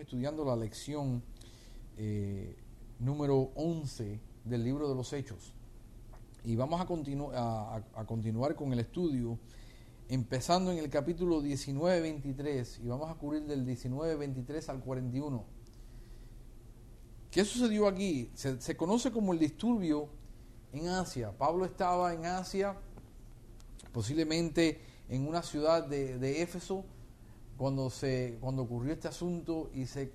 [0.00, 1.22] estudiando la lección
[1.98, 2.56] eh,
[2.98, 5.52] número 11 del libro de los Hechos.
[6.42, 6.86] Y vamos a,
[8.06, 9.38] continuar con el estudio,
[10.08, 15.44] empezando en el capítulo 19-23, y vamos a cubrir del 19-23 al 41.
[17.30, 18.30] ¿Qué sucedió aquí?
[18.34, 20.08] Se, conoce como el disturbio
[20.72, 21.36] en Asia.
[21.36, 22.74] Pablo estaba en Asia,
[23.92, 26.86] posiblemente en una ciudad de Éfeso,
[27.60, 30.10] cuando, se, cuando ocurrió este asunto y se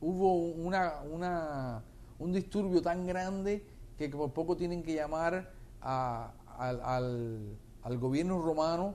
[0.00, 1.82] hubo una, una,
[2.20, 3.66] un disturbio tan grande
[3.98, 6.30] que por poco tienen que llamar al,
[7.82, 8.94] al, gobierno romano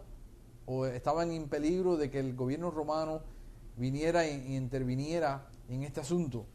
[0.66, 3.24] o estaban en peligro de que el gobierno romano
[3.76, 6.46] viniera e, interviniera en este asunto.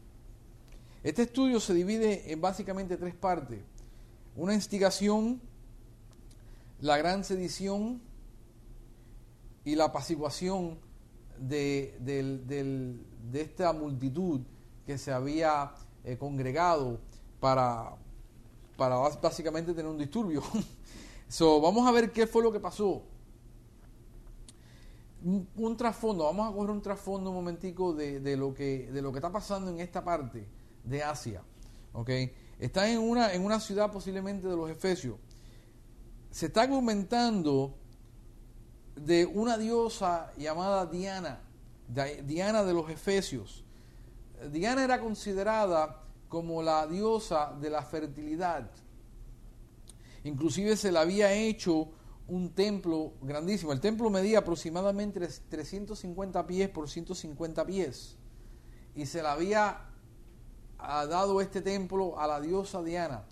[1.03, 3.59] Este estudio se divide en básicamente tres partes.
[4.35, 5.39] Una instigación,
[6.81, 8.01] la gran sedición
[9.63, 10.86] y la apaciguación
[11.39, 11.95] de,
[13.31, 14.41] de esta multitud
[14.85, 16.99] que se había eh, congregado
[17.39, 17.95] para,
[18.77, 20.41] para básicamente tener un disturbio.
[21.27, 23.03] so, vamos a ver qué fue lo que pasó.
[25.23, 29.17] Un, trasfondo, vamos a coger un trasfondo un momentico de, lo que, de lo que
[29.17, 30.47] está pasando en esta parte
[30.85, 31.43] de Asia.
[31.91, 32.31] ¿okay?
[32.59, 35.17] Está en una, en una ciudad posiblemente de los Efesios.
[36.31, 37.75] Se está argumentando
[38.97, 41.41] de una diosa llamada Diana,
[42.23, 43.63] Diana de los Efesios.
[44.51, 48.69] Diana era considerada como la diosa de la fertilidad.
[50.23, 51.89] Inclusive se le había hecho
[52.27, 53.71] un templo grandísimo.
[53.71, 58.17] El templo medía aproximadamente 350 pies por 150 pies.
[58.95, 59.85] Y se le había
[60.77, 63.23] dado este templo a la diosa Diana.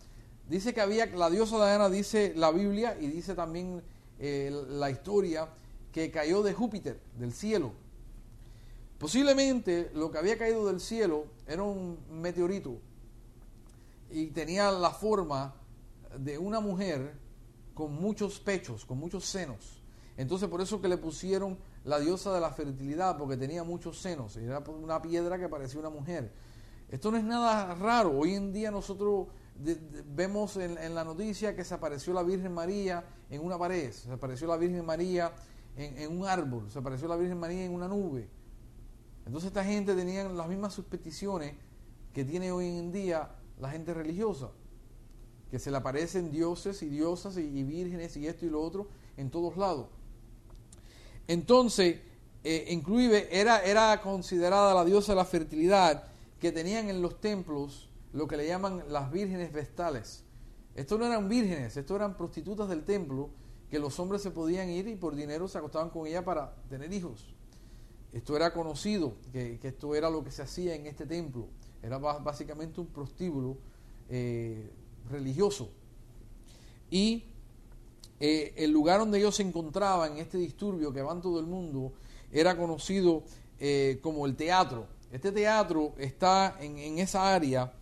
[0.47, 3.83] Dice que había, la diosa Diana dice la Biblia y dice también
[4.19, 5.49] la historia
[5.91, 7.73] que cayó de Júpiter, del cielo.
[8.97, 12.77] Posiblemente lo que había caído del cielo era un meteorito
[14.09, 15.55] y tenía la forma
[16.17, 17.17] de una mujer
[17.73, 19.81] con muchos pechos, con muchos senos.
[20.17, 24.37] Entonces por eso que le pusieron la diosa de la fertilidad, porque tenía muchos senos.
[24.37, 26.31] Era una piedra que parecía una mujer.
[26.89, 28.17] Esto no es nada raro.
[28.17, 33.41] Hoy en día nosotros vemos en, la noticia que se apareció la Virgen María en
[33.41, 35.31] una pared, se apareció la Virgen María
[35.77, 38.27] en, un árbol, se apareció la Virgen María en una nube.
[39.25, 41.55] Entonces esta gente tenía las mismas suspeticiones
[42.13, 43.29] que tiene hoy en día
[43.59, 44.51] la gente religiosa,
[45.49, 49.29] que se le aparecen dioses y diosas y, vírgenes y esto y lo otro en
[49.29, 49.87] todos lados.
[51.27, 52.01] Entonces,
[52.43, 56.03] eh, inclusive era, era considerada la diosa de la fertilidad
[56.39, 60.23] que tenían en los templos lo que le llaman las vírgenes vestales.
[60.73, 63.29] Estos no eran vírgenes, estos eran prostitutas del templo
[63.69, 66.91] que los hombres se podían ir y por dinero se acostaban con ella para tener
[66.93, 67.33] hijos.
[68.13, 71.49] Esto era conocido, que, esto era lo que se hacía en este templo.
[71.83, 73.57] Era básicamente un prostíbulo
[74.09, 74.71] eh,
[75.09, 75.69] religioso.
[76.89, 77.25] Y
[78.21, 81.45] eh, el lugar donde ellos se encontraban en este disturbio que va en todo el
[81.45, 81.91] mundo
[82.31, 83.23] era conocido
[83.59, 84.87] eh, como el teatro.
[85.11, 87.73] Este teatro está en, esa área,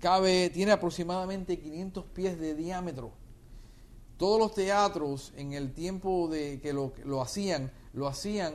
[0.00, 3.12] cabe, tiene aproximadamente 500 pies de diámetro.
[4.16, 8.54] Todos los teatros en el tiempo de que lo, lo hacían, lo hacían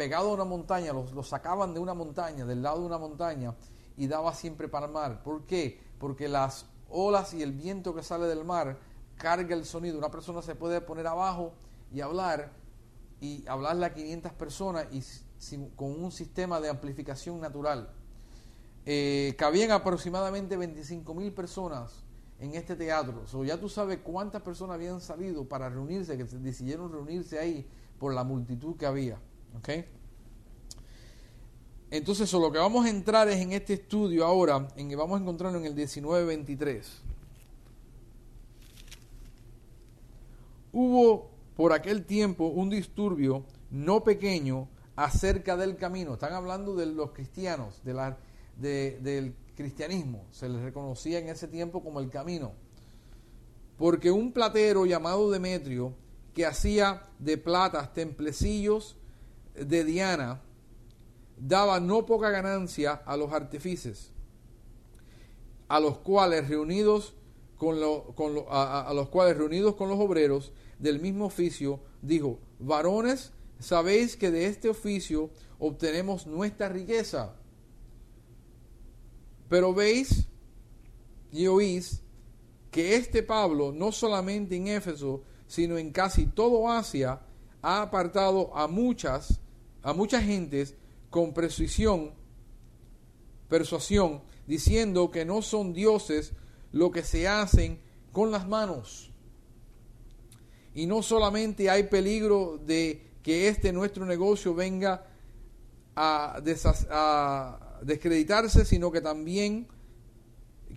[0.00, 3.54] pegado a una montaña, los, sacaban de una montaña, del lado de una montaña,
[3.98, 5.22] y daba siempre para el mar.
[5.22, 5.78] ¿Por qué?
[5.98, 8.78] Porque las olas y el viento que sale del mar
[9.18, 9.98] carga el sonido.
[9.98, 11.52] Una persona se puede poner abajo
[11.92, 12.50] y hablar,
[13.20, 15.02] y hablarle a 500 personas y
[15.76, 17.92] con un sistema de amplificación natural.
[18.92, 22.02] Eh, cabían aproximadamente 25 mil personas
[22.40, 23.24] en este teatro.
[23.28, 27.64] So, ya tú sabes cuántas personas habían salido para reunirse, que decidieron reunirse ahí
[28.00, 29.20] por la multitud que había.
[29.56, 29.68] ¿Ok?
[31.92, 35.22] Entonces, lo que vamos a entrar es en este estudio ahora, en que vamos a
[35.22, 37.02] encontrarlo en el 1923.
[40.72, 44.66] Hubo por aquel tiempo un disturbio no pequeño
[44.96, 46.14] acerca del camino.
[46.14, 48.18] Están hablando de los cristianos, de la,
[48.60, 50.26] del cristianismo.
[50.30, 52.52] Se les reconocía en ese tiempo como el camino.
[53.76, 55.94] Porque un platero llamado Demetrio,
[56.34, 58.96] que hacía de platas templecillos
[59.54, 60.42] de Diana
[61.36, 64.12] daba no poca ganancia a los artífices,
[65.68, 67.14] a los cuales reunidos
[67.56, 67.78] con,
[68.14, 74.30] con a, los cuales reunidos con los obreros del mismo oficio, dijo, varones, sabéis que
[74.30, 77.34] de este oficio obtenemos nuestra riqueza.
[79.50, 80.26] Pero veis
[81.30, 82.00] y oís
[82.70, 87.20] que este Pablo, no solamente en Éfeso, sino en casi todo Asia,
[87.60, 89.40] ha apartado a muchas,
[89.82, 90.74] a muchas gentes
[91.10, 92.12] con precisión
[93.50, 96.32] persuasión, diciendo que no son dioses
[96.72, 97.80] lo que se hacen
[98.12, 99.10] con las manos.
[100.72, 105.04] Y no solamente hay peligro de que este nuestro negocio venga
[105.96, 106.40] a,
[107.82, 109.66] descreditarse, sino que también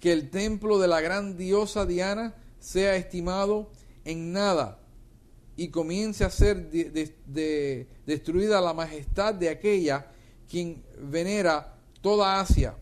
[0.01, 3.71] que el templo de la gran diosa Diana sea estimado
[4.05, 4.79] en nada
[5.55, 6.69] y comience a ser
[8.05, 10.07] destruida la majestad de aquella
[10.49, 12.75] quien venera toda Asia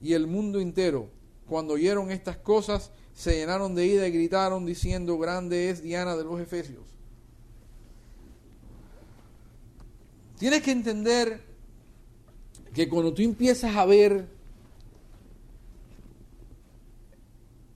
[0.00, 1.10] y el mundo entero.
[1.48, 6.24] Cuando oyeron estas cosas, se llenaron de ida y gritaron diciendo, grande es Diana de
[6.24, 6.84] los Efesios.
[10.38, 11.40] Tienes que entender
[12.76, 14.28] que cuando tú empiezas a ver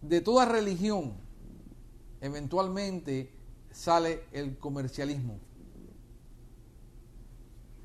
[0.03, 1.15] de toda religión,
[2.21, 3.33] eventualmente
[3.71, 5.39] sale el comercialismo.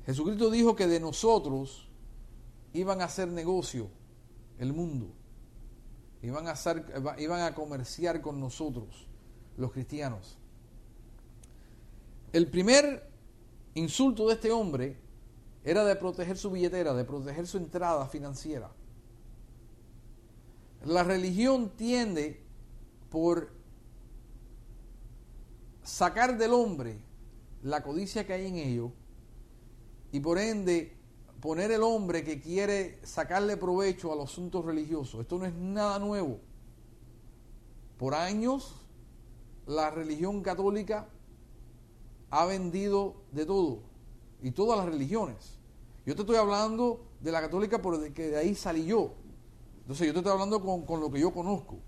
[0.04, 1.88] Jesucristo dijo que de nosotros
[2.74, 3.88] iban a hacer negocio
[4.58, 5.06] el mundo,
[6.20, 6.54] iban a,
[7.16, 9.06] iban a comerciar con nosotros,
[9.56, 10.36] los cristianos.
[12.34, 13.08] El primer
[13.72, 15.05] insulto de este hombre
[15.66, 18.70] era de proteger su billetera, de proteger su entrada financiera.
[20.84, 22.40] La religión tiende
[23.10, 23.50] por
[25.82, 27.00] sacar del hombre
[27.64, 28.92] la codicia que hay en ello
[30.12, 30.96] y por ende
[31.40, 35.20] poner el hombre que quiere sacarle provecho a los asuntos religiosos.
[35.20, 36.38] Esto no es nada nuevo.
[37.98, 38.86] Por años
[39.66, 41.08] la religión católica
[42.30, 43.96] ha vendido de todo
[44.42, 45.55] y todas las religiones.
[46.06, 49.10] Yo te estoy hablando de la católica porque de ahí salí yo.
[49.80, 51.78] Entonces yo te estoy hablando con, con lo que yo conozco.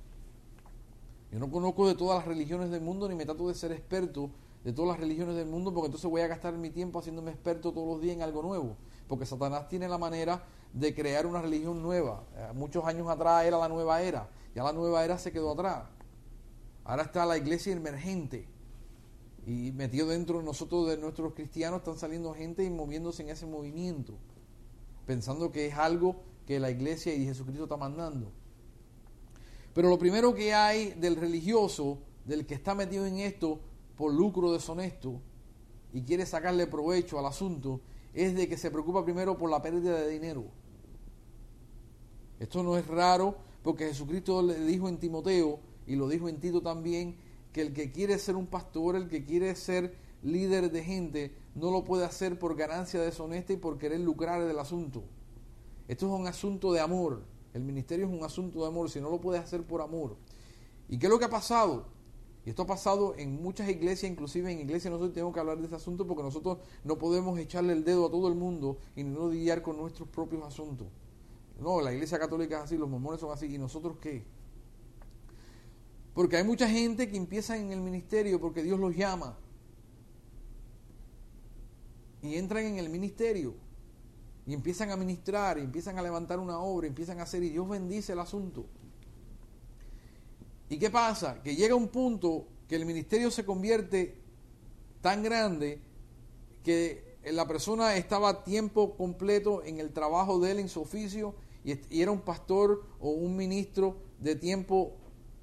[1.31, 4.31] Yo no conozco de todas las religiones del mundo ni me trato de ser experto
[4.65, 7.73] de todas las religiones del mundo porque entonces voy a gastar mi tiempo haciéndome experto
[7.73, 8.76] todos los días en algo nuevo.
[9.06, 10.43] Porque Satanás tiene la manera
[10.73, 12.25] de crear una religión nueva.
[12.35, 14.29] Eh, muchos años atrás era la nueva era.
[14.53, 15.85] Ya la nueva era se quedó atrás.
[16.85, 18.49] Ahora está la iglesia emergente.
[19.49, 23.47] Y metido dentro de nosotros, de nuestros cristianos, están saliendo gente y moviéndose en ese
[23.47, 24.12] movimiento.
[25.06, 26.17] Pensando que es algo
[26.47, 28.31] que la iglesia y Jesucristo está mandando.
[29.73, 31.97] Pero lo primero que hay del religioso,
[32.27, 33.59] del que está metido en esto
[33.97, 35.23] por lucro deshonesto
[35.94, 37.81] y quiere sacarle provecho al asunto,
[38.12, 40.44] es de que se preocupa primero por la pérdida de dinero.
[42.39, 46.61] Esto no es raro porque Jesucristo le dijo en Timoteo y lo dijo en Tito
[46.61, 47.17] también,
[47.58, 51.72] que el que quiere ser un pastor, el que quiere ser líder de gente, no
[51.72, 55.02] lo puede hacer por ganancia deshonesta y por querer lucrar del asunto.
[55.88, 57.25] Esto es un asunto de amor.
[57.55, 60.16] El ministerio es un asunto de amor, si no lo puedes hacer por amor.
[60.88, 61.87] ¿Y qué es lo que ha pasado?
[62.46, 65.64] Y esto ha pasado en muchas iglesias, inclusive en iglesias nosotros tenemos que hablar de
[65.64, 69.28] este asunto porque nosotros no podemos echarle el dedo a todo el mundo y no
[69.28, 70.87] lidiar con nuestros propios asuntos.
[71.58, 74.38] No, la iglesia católica es así, los mormones son así, ¿y nosotros qué?
[76.19, 79.38] Porque hay mucha gente que empieza en el ministerio porque Dios los llama.
[82.23, 83.55] Y entran en el ministerio
[84.44, 87.50] y empiezan a ministrar, y empiezan a levantar una obra, y empiezan a hacer, y
[87.50, 88.67] Dios bendice el asunto.
[90.69, 91.41] ¿Y qué pasa?
[91.41, 94.20] Que llega un punto que el ministerio se convierte
[95.01, 95.81] tan grande
[96.65, 101.79] que la persona estaba tiempo completo en el trabajo de él, en su oficio, y,
[102.03, 104.96] era un pastor o un ministro de tiempo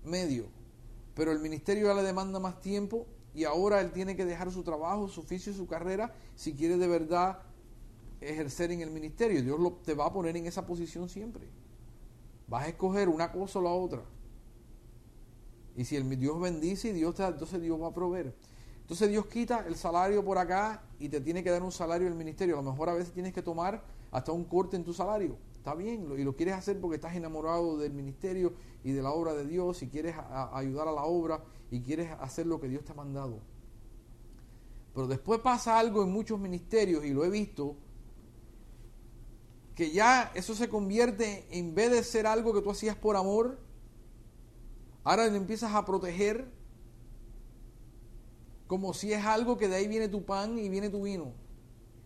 [0.03, 0.53] medio.
[1.15, 4.63] Pero el ministerio ya le demanda más tiempo y ahora él tiene que dejar su
[4.63, 7.39] trabajo, su oficio, su carrera, si quiere de verdad
[8.21, 9.41] ejercer en el ministerio.
[9.41, 11.47] Dios lo, te va a poner en esa posición siempre.
[12.47, 14.03] Vas a escoger una cosa o la otra.
[15.75, 18.35] Y si el Dios bendice y Dios te, entonces Dios va a proveer.
[18.81, 22.15] Entonces Dios quita el salario por acá y te tiene que dar un salario el
[22.15, 22.59] ministerio.
[22.59, 25.37] A lo mejor a veces tienes que tomar hasta un corte en tu salario.
[25.65, 28.53] Está bien, y lo quieres hacer porque estás enamorado del ministerio
[28.83, 30.15] y de la obra de Dios y quieres
[30.53, 33.39] ayudar a la obra y quieres hacer lo que Dios te ha mandado.
[34.93, 37.77] Pero después pasa algo en muchos ministerios y lo he visto
[39.73, 43.57] que ya eso se convierte, en vez de ser algo que tú hacías por amor,
[45.03, 46.47] ahora le empiezas a proteger
[48.67, 51.33] como si es algo que de ahí viene tu pan y viene tu vino.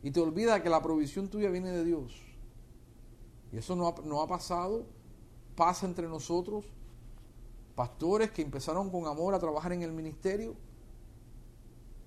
[0.02, 2.29] Y te olvida que la provisión tuya viene de Dios.
[3.52, 4.86] Y eso no ha, no ha pasado,
[5.56, 6.66] pasa entre nosotros.
[7.76, 10.56] Pastores que empezaron con amor a trabajar en el ministerio,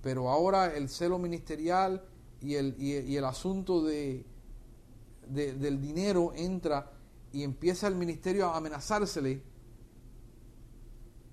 [0.02, 2.04] pero ahora el celo ministerial
[2.40, 4.26] y el, y el asunto de,
[5.28, 6.92] del dinero entra
[7.32, 9.42] y empieza el ministerio a amenazársele.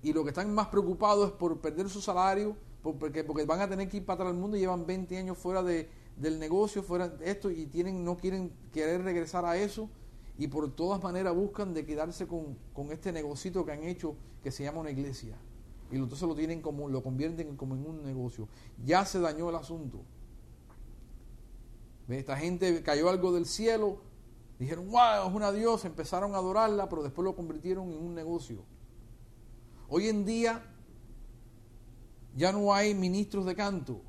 [0.02, 3.68] Y lo que están más preocupados es por perder su salario, porque, porque van a
[3.68, 6.82] tener que ir para atrás del mundo y llevan 20 años fuera de, del negocio,
[6.82, 9.90] fuera de esto y tienen, no quieren querer regresar a eso
[10.40, 12.56] y por todas maneras buscan de quedarse con,
[12.90, 15.36] este negocito que han hecho que se llama una iglesia.
[15.92, 18.48] Y entonces lo tienen como, lo convierten como en un negocio.
[18.82, 20.00] Ya se dañó el asunto.
[22.08, 24.00] Esta gente cayó algo del cielo,
[24.58, 28.64] dijeron, wow, es una diosa, empezaron a adorarla, pero después lo convirtieron en un negocio.
[29.90, 30.74] Hoy en día
[32.34, 34.00] ya no hay ministros de canto,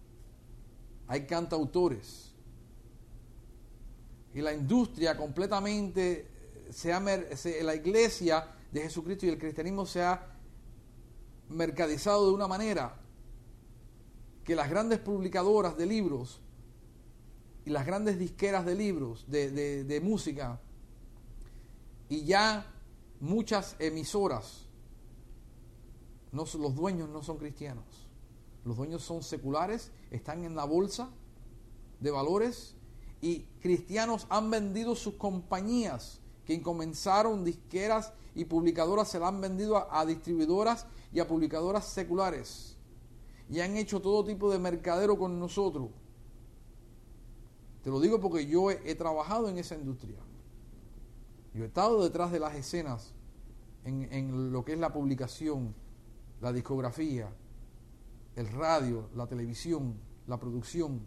[1.10, 2.31] hay cantautores
[4.34, 6.28] y la industria completamente
[6.72, 10.28] se ha, la iglesia de Jesucristo y el cristianismo se ha
[11.50, 12.98] mercadizado de una manera
[14.44, 16.40] que las grandes publicadoras de libros
[17.66, 20.60] y las grandes disqueras de libros, de, de música,
[22.10, 22.66] y ya
[23.20, 24.66] muchas emisoras,
[26.32, 27.86] los dueños no son cristianos,
[28.66, 31.10] los dueños son seculares, están en la bolsa
[32.00, 32.76] de valores
[33.22, 39.92] y cristianos han vendido sus compañías que comenzaron disqueras y publicadoras, se la han vendido
[39.92, 42.76] a, distribuidoras y a publicadoras seculares.
[43.50, 45.90] Y han hecho todo tipo de mercadero con nosotros.
[47.84, 50.18] Te lo digo porque yo he, trabajado en esa industria.
[51.54, 53.14] Yo he estado detrás de las escenas
[53.84, 55.76] en, en lo que es la publicación,
[56.40, 57.30] la discografía,
[58.36, 59.96] el radio, la televisión,
[60.28, 61.02] la producción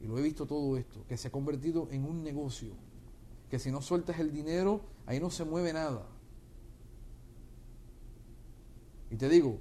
[0.00, 2.74] y lo he visto todo esto, que se ha convertido en un negocio,
[3.50, 6.06] que si no sueltas el dinero, ahí no se mueve nada.
[9.10, 9.60] Y te digo,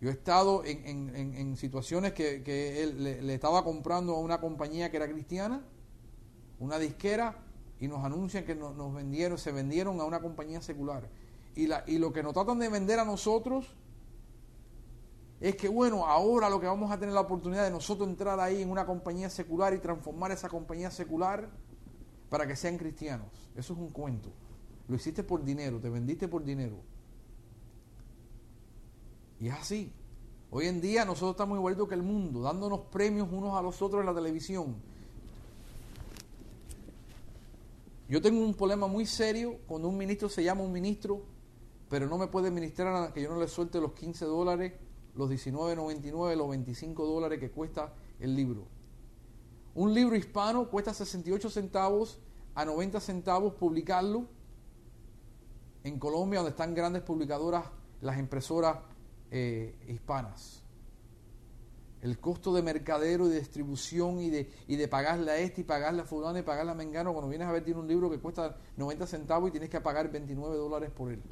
[0.00, 5.08] yo he estado en, situaciones que, él, le, estaba comprando a una compañía que era
[5.08, 5.62] cristiana,
[6.58, 7.44] una disquera,
[7.80, 11.08] y nos anuncian que nos, vendieron, se vendieron a una compañía secular.
[11.54, 13.74] Y, la, y lo que nos tratan de vender a nosotros
[15.40, 18.62] es que bueno, ahora lo que vamos a tener la oportunidad de nosotros entrar ahí
[18.62, 21.48] en una compañía secular y transformar esa compañía secular
[22.28, 23.28] para que sean cristianos.
[23.54, 24.30] Eso es un cuento.
[24.88, 26.76] Lo hiciste por dinero, te vendiste por dinero.
[29.38, 29.92] Y es así.
[30.50, 34.00] Hoy en día nosotros estamos igualitos que el mundo, dándonos premios unos a los otros
[34.00, 34.76] en la televisión.
[38.08, 41.22] Yo tengo un problema muy serio cuando un ministro se llama un ministro,
[41.90, 44.72] pero no me puede ministrar a que yo no le suelte los 15 dólares
[45.14, 48.66] los 19.99, los 25 dólares que cuesta el libro.
[49.74, 52.18] Un libro hispano cuesta 68 centavos
[52.54, 54.26] a 90 centavos publicarlo
[55.84, 57.64] en Colombia, donde están grandes publicadoras,
[58.00, 58.78] las impresoras
[59.30, 60.62] eh, hispanas.
[62.02, 65.64] El costo de mercadero y de distribución y de, y de pagarle a este y
[65.64, 68.18] pagarle a fulano y pagarle a Mengano, cuando vienes a ver tiene un libro que
[68.18, 71.22] cuesta 90 centavos y tienes que pagar 29 dólares por él.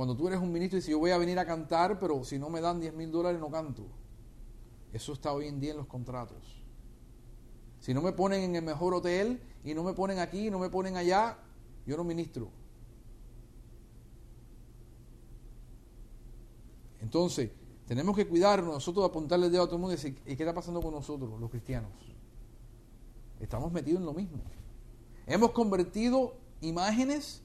[0.00, 2.38] Cuando tú eres un ministro y dices, yo voy a venir a cantar, pero si
[2.38, 3.84] no me dan 10 mil dólares no canto.
[4.94, 6.64] Eso está hoy en día en los contratos.
[7.80, 10.58] Si no me ponen en el mejor hotel y no me ponen aquí y no
[10.58, 11.36] me ponen allá,
[11.84, 12.48] yo no ministro.
[17.02, 17.50] Entonces,
[17.86, 20.34] tenemos que cuidarnos nosotros de apuntarle el dedo a todo el mundo y decir, ¿y
[20.34, 21.92] qué está pasando con nosotros, los cristianos?
[23.38, 24.38] Estamos metidos en lo mismo.
[25.26, 27.42] Hemos convertido imágenes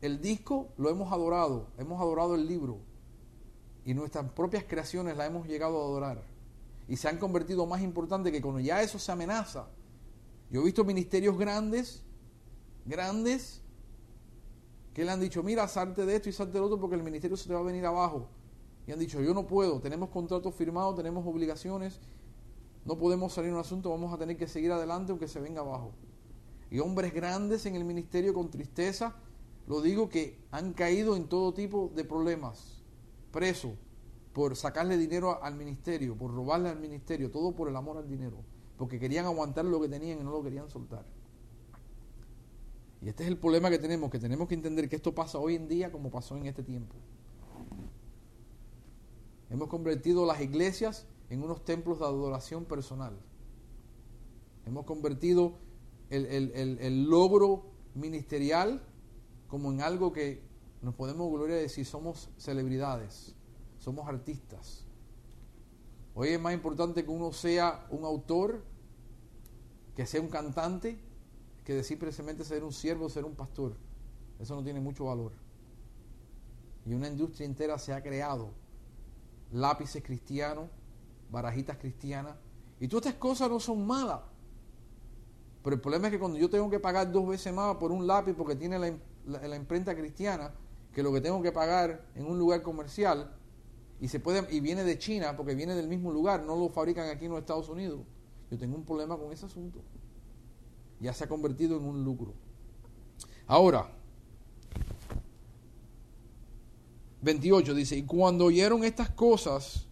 [0.00, 2.78] el disco lo hemos adorado, hemos adorado el libro
[3.84, 6.22] y nuestras propias creaciones la hemos llegado a adorar.
[6.86, 9.66] Y se han convertido más importantes que cuando ya eso se amenaza.
[10.50, 12.02] Yo he visto ministerios grandes,
[12.84, 13.62] grandes,
[14.94, 17.36] que le han dicho, mira, salte de esto y salte del otro porque el ministerio
[17.36, 18.28] se te va a venir abajo.
[18.86, 22.00] Y han dicho, yo no puedo, tenemos contratos firmados, tenemos obligaciones,
[22.84, 25.60] no podemos salir en un asunto, vamos a tener que seguir adelante aunque se venga
[25.60, 25.92] abajo.
[26.70, 29.14] Y hombres grandes en el ministerio con tristeza,
[29.68, 32.82] lo digo que han caído en todo tipo de problemas,
[33.30, 33.72] presos
[34.32, 38.38] por sacarle dinero al ministerio, por robarle al ministerio, todo por el amor al dinero,
[38.78, 41.04] porque querían aguantar lo que tenían y no lo querían soltar.
[43.02, 45.54] Y este es el problema que tenemos, que tenemos que entender que esto pasa hoy
[45.54, 46.94] en día como pasó en este tiempo.
[49.50, 53.18] Hemos convertido las iglesias en unos templos de adoración personal.
[54.64, 55.58] Hemos convertido
[56.08, 58.82] el, el logro ministerial
[59.48, 60.42] como en algo que
[60.82, 63.34] nos podemos gloriar de decir somos celebridades,
[63.78, 64.84] somos artistas.
[66.14, 68.62] Hoy es más importante que uno sea un autor,
[69.96, 70.98] que sea un cantante,
[71.64, 73.76] que decir precisamente ser un siervo, ser un pastor.
[74.38, 75.32] Eso no tiene mucho valor.
[76.86, 78.50] Y una industria entera se ha creado.
[79.52, 80.68] Lápices cristianos,
[81.30, 82.36] barajitas cristianas.
[82.80, 84.20] Y todas estas cosas no son malas.
[85.62, 88.06] Pero el problema es que cuando yo tengo que pagar dos veces más por un
[88.06, 88.96] lápiz porque tiene la,
[89.28, 90.52] la, imprenta cristiana
[90.92, 93.34] que lo que tengo que pagar en un lugar comercial
[94.00, 97.08] y se puede y viene de China porque viene del mismo lugar, no lo fabrican
[97.08, 98.00] aquí en los Estados Unidos.
[98.50, 99.80] Yo tengo un problema con ese asunto.
[101.00, 102.32] ya se ha convertido en un lucro.
[103.46, 103.90] Ahora,
[107.22, 109.86] 28 dice, y cuando oyeron estas cosas,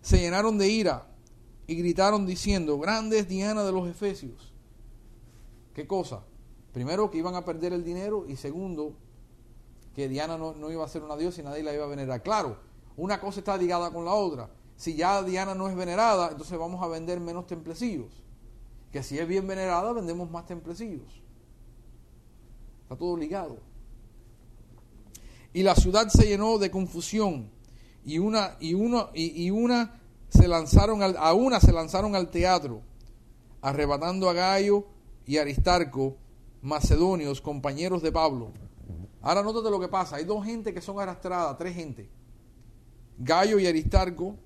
[0.00, 1.06] se llenaron de ira
[1.66, 4.52] y gritaron diciendo, grande es Diana de los Efesios.
[5.74, 6.24] ¿Qué cosa?
[6.78, 8.92] Primero, que iban a perder el dinero y segundo,
[9.96, 12.22] que Diana no, no iba a ser una diosa y nadie la iba a venerar.
[12.22, 12.56] Claro,
[12.96, 14.48] una cosa está ligada con la otra.
[14.76, 18.22] Si ya Diana no es venerada, entonces vamos a vender menos templecillos.
[18.92, 21.20] Que si es bien venerada, vendemos más templecillos.
[22.84, 23.58] Está todo ligado.
[25.52, 27.50] Y la ciudad se llenó de confusión.
[28.04, 32.82] Y una, y uno, y, una se lanzaron al, a una se lanzaron al teatro,
[33.62, 34.84] arrebatando a Gallo
[35.26, 36.16] y Aristarco,
[36.62, 38.52] macedonios, compañeros de Pablo.
[39.20, 40.16] Ahora nótate lo que pasa.
[40.16, 42.08] Hay dos gente que son arrastradas, tres gente.
[43.18, 44.36] Gallo y Aristarco,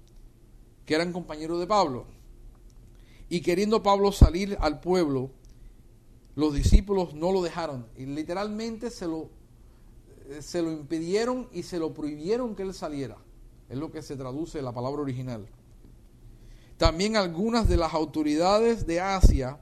[0.86, 2.06] que eran compañeros de Pablo.
[3.28, 5.30] Y queriendo Pablo salir al pueblo,
[6.34, 7.86] los discípulos no lo dejaron.
[7.96, 9.30] Y literalmente se lo,
[10.40, 13.18] se lo impidieron y se lo prohibieron que él saliera.
[13.68, 15.46] Es lo que se traduce en la palabra original.
[16.76, 19.60] También algunas de las autoridades de Asia,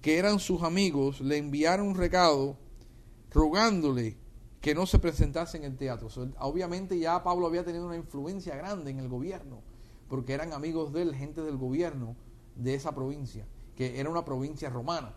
[0.00, 2.56] que eran sus amigos, le enviaron un recado
[3.30, 4.16] rogándole
[4.60, 6.08] que no se presentase en el teatro.
[6.38, 9.62] obviamente ya Pablo había tenido una influencia grande en el gobierno,
[10.08, 12.16] porque eran amigos de él, gente del gobierno
[12.56, 15.14] de esa provincia, que era una provincia romana.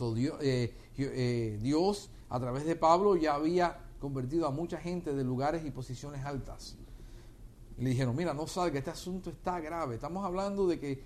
[0.00, 5.64] Eh, eh, Dios, a través de Pablo, ya había convertido a mucha gente de lugares
[5.64, 6.76] y posiciones altas.
[7.78, 9.96] le dijeron, mira, no salga, este asunto está grave.
[9.96, 11.02] Estamos hablando de que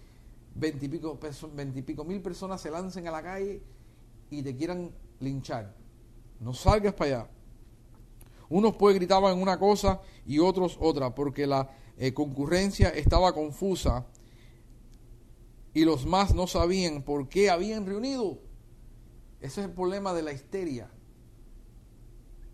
[0.55, 3.63] veintipico, mil personas se lancen a la calle
[4.31, 4.91] y te quieran
[5.21, 5.75] linchar.
[6.41, 7.31] No salgas para allá.
[8.49, 14.07] Unos pues gritaban una cosa y otros otra, porque la eh, concurrencia estaba confusa
[15.73, 18.39] y los más no sabían por qué habían reunido.
[19.41, 20.91] Ese es el problema de la histeria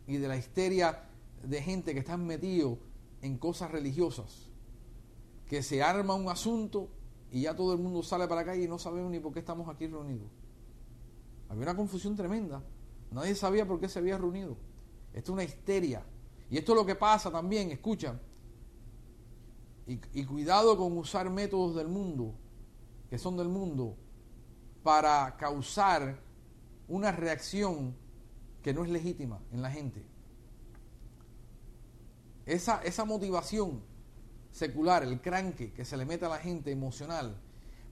[0.07, 1.09] y de la histeria
[1.43, 2.79] de gente que están metidos
[3.23, 4.51] en cosas religiosas,
[5.49, 6.91] que se arma un asunto
[7.31, 9.69] y ya todo el mundo sale para calle y no sabemos ni por qué estamos
[9.69, 10.29] aquí reunidos.
[11.49, 12.63] Había una confusión tremenda.
[13.11, 14.57] Nadie sabía por qué se había reunido.
[15.13, 16.05] Esto es una histeria.
[16.51, 18.21] Y esto es lo que pasa también, escucha.
[19.87, 22.35] Y, y cuidado con usar métodos del mundo,
[23.09, 23.97] que son del mundo,
[24.83, 26.21] para causar
[26.89, 27.97] una reacción
[28.63, 30.05] que no es legítima en la gente.
[32.45, 33.83] Esa, esa motivación
[34.57, 37.37] secular, el cranque que se le mete a la gente emocional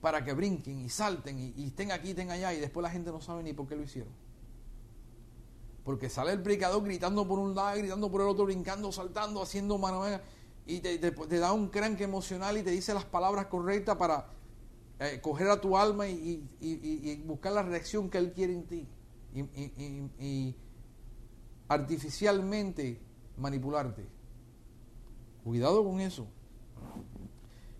[0.01, 3.21] para que brinquen y salten y, estén aquí, estén allá y después la gente no
[3.21, 4.11] sabe ni por qué lo hicieron.
[5.83, 9.77] Porque sale el predicador gritando por un lado, gritando por el otro, brincando, saltando, haciendo
[9.77, 10.03] mano
[10.65, 14.27] y te, da un cranque emocional y te dice las palabras correctas para
[14.99, 18.87] eh, coger a tu alma y, buscar la reacción que Él quiere en ti
[20.19, 20.55] y,
[21.67, 22.99] artificialmente
[23.37, 24.07] manipularte.
[25.43, 26.27] Cuidado con eso.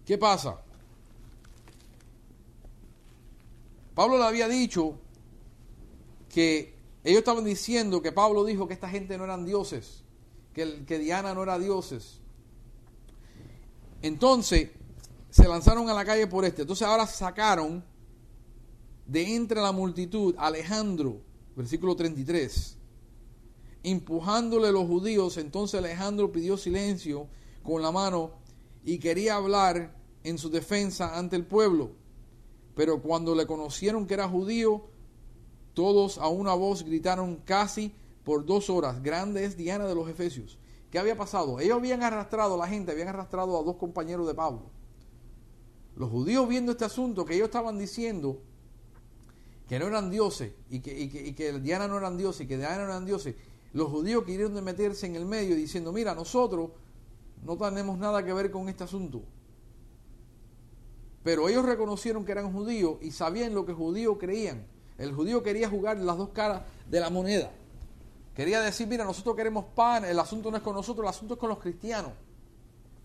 [0.05, 0.61] ¿Qué pasa?
[3.95, 4.99] Pablo le había dicho
[6.29, 10.03] que ellos estaban diciendo que Pablo dijo que esta gente no eran dioses,
[10.53, 12.19] que, que Diana no era dioses.
[14.01, 14.69] Entonces,
[15.29, 16.61] se lanzaron a la calle por este.
[16.61, 17.83] Entonces ahora sacaron
[19.05, 21.21] de entre la multitud Alejandro,
[21.55, 22.77] versículo 33.
[23.83, 27.27] Empujándole los judíos, entonces Alejandro pidió silencio
[27.63, 28.44] con la mano
[28.85, 29.93] y quería hablar
[30.23, 31.91] en su defensa ante el pueblo.
[32.75, 34.85] Pero cuando le conocieron que era judío,
[35.73, 37.93] todos a una voz gritaron casi
[38.23, 40.57] por dos horas, grande es Diana de los Efesios.
[40.89, 41.59] ¿Qué había pasado?
[41.59, 44.75] Ellos habían arrastrado, la gente habían arrastrado a dos compañeros de Pablo
[45.95, 48.41] los judíos viendo este asunto, que ellos estaban diciendo
[49.67, 52.77] que no eran dioses y que, y que, Diana no eran dioses y que Diana
[52.77, 53.35] no eran dioses,
[53.73, 56.71] los judíos quisieron meterse en el medio diciendo, mira, nosotros
[57.45, 59.23] no tenemos nada que ver con este asunto.
[61.23, 64.67] Pero ellos reconocieron que eran judíos y sabían lo que judíos creían.
[64.97, 67.51] El judío quería jugar las dos caras de la moneda.
[68.35, 71.39] Quería decir, mira, nosotros queremos pan, el asunto no es con nosotros, el asunto es
[71.39, 72.11] con los cristianos.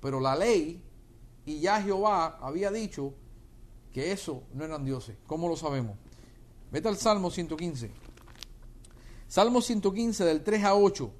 [0.00, 0.82] Pero la ley
[1.44, 3.14] y ya Jehová había dicho
[3.92, 5.16] que eso no eran dioses.
[5.26, 5.96] ¿Cómo lo sabemos?
[6.72, 7.90] Vete al Salmo 115.
[9.28, 11.12] Salmo 115 del 3 a 8.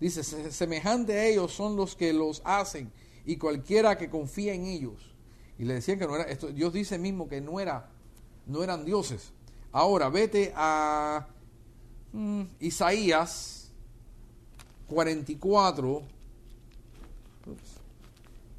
[0.00, 2.92] Dice, semejante a ellos son los que los hacen
[3.26, 5.14] y cualquiera que confía en ellos.
[5.58, 7.90] Y le decían que no era, esto, Dios dice mismo que no, era,
[8.46, 9.32] no eran dioses.
[9.72, 11.26] Ahora, vete a
[12.12, 13.70] mm, Isaías
[14.88, 16.02] 44.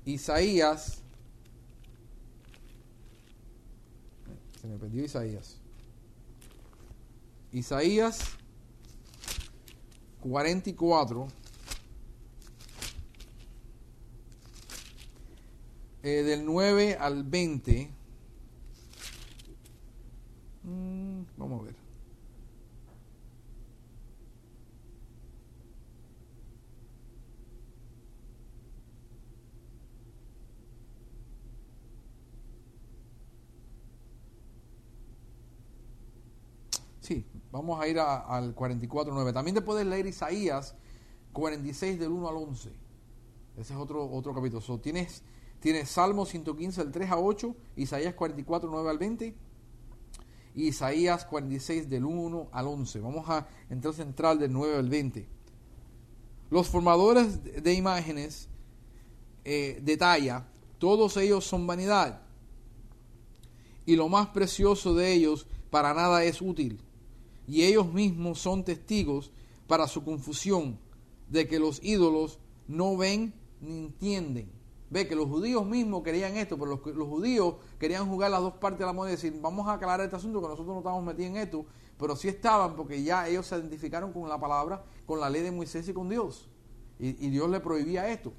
[0.05, 1.01] Isaías.
[4.61, 5.57] Se me perdió Isaías.
[7.51, 8.19] Isaías
[10.21, 11.27] 44.
[16.03, 17.89] eh, del 9 al 20.
[20.63, 21.78] Mm, vamos a ver.
[37.09, 39.33] Sí, vamos a ir a- al 44.9.
[39.33, 40.75] También te puedes leer Isaías
[41.33, 42.69] 46 del 1 al 11.
[43.57, 44.61] Ese es otro, otro capítulo.
[44.61, 45.23] So, tienes,
[45.59, 49.35] tienes Salmo 115 del 3 a 8, Isaías 44, 9 al 20
[50.53, 52.99] y Isaías 46 del 1 al 11.
[52.99, 55.27] Vamos a entrar central del 9 al 20.
[56.51, 58.49] Los formadores de imágenes
[59.45, 60.45] eh, de talla,
[60.77, 62.21] todos ellos son vanidad.
[63.87, 66.83] Y lo más precioso de ellos para nada es útil.
[67.49, 69.31] Y ellos mismos son testigos
[69.65, 70.77] para su confusión
[71.29, 74.51] de que los ídolos no ven ni entienden.
[74.91, 78.79] Ve que los judíos mismos querían esto, pero los, judíos querían jugar las dos partes
[78.79, 81.31] de la moneda y decir, vamos a aclarar este asunto que nosotros no estamos metidos
[81.31, 81.65] en esto,
[81.97, 85.51] pero sí estaban porque ya ellos se identificaron con la palabra, con la ley de
[85.51, 86.47] Moisés y con Dios.
[86.99, 88.31] Y, y Dios le prohibía esto.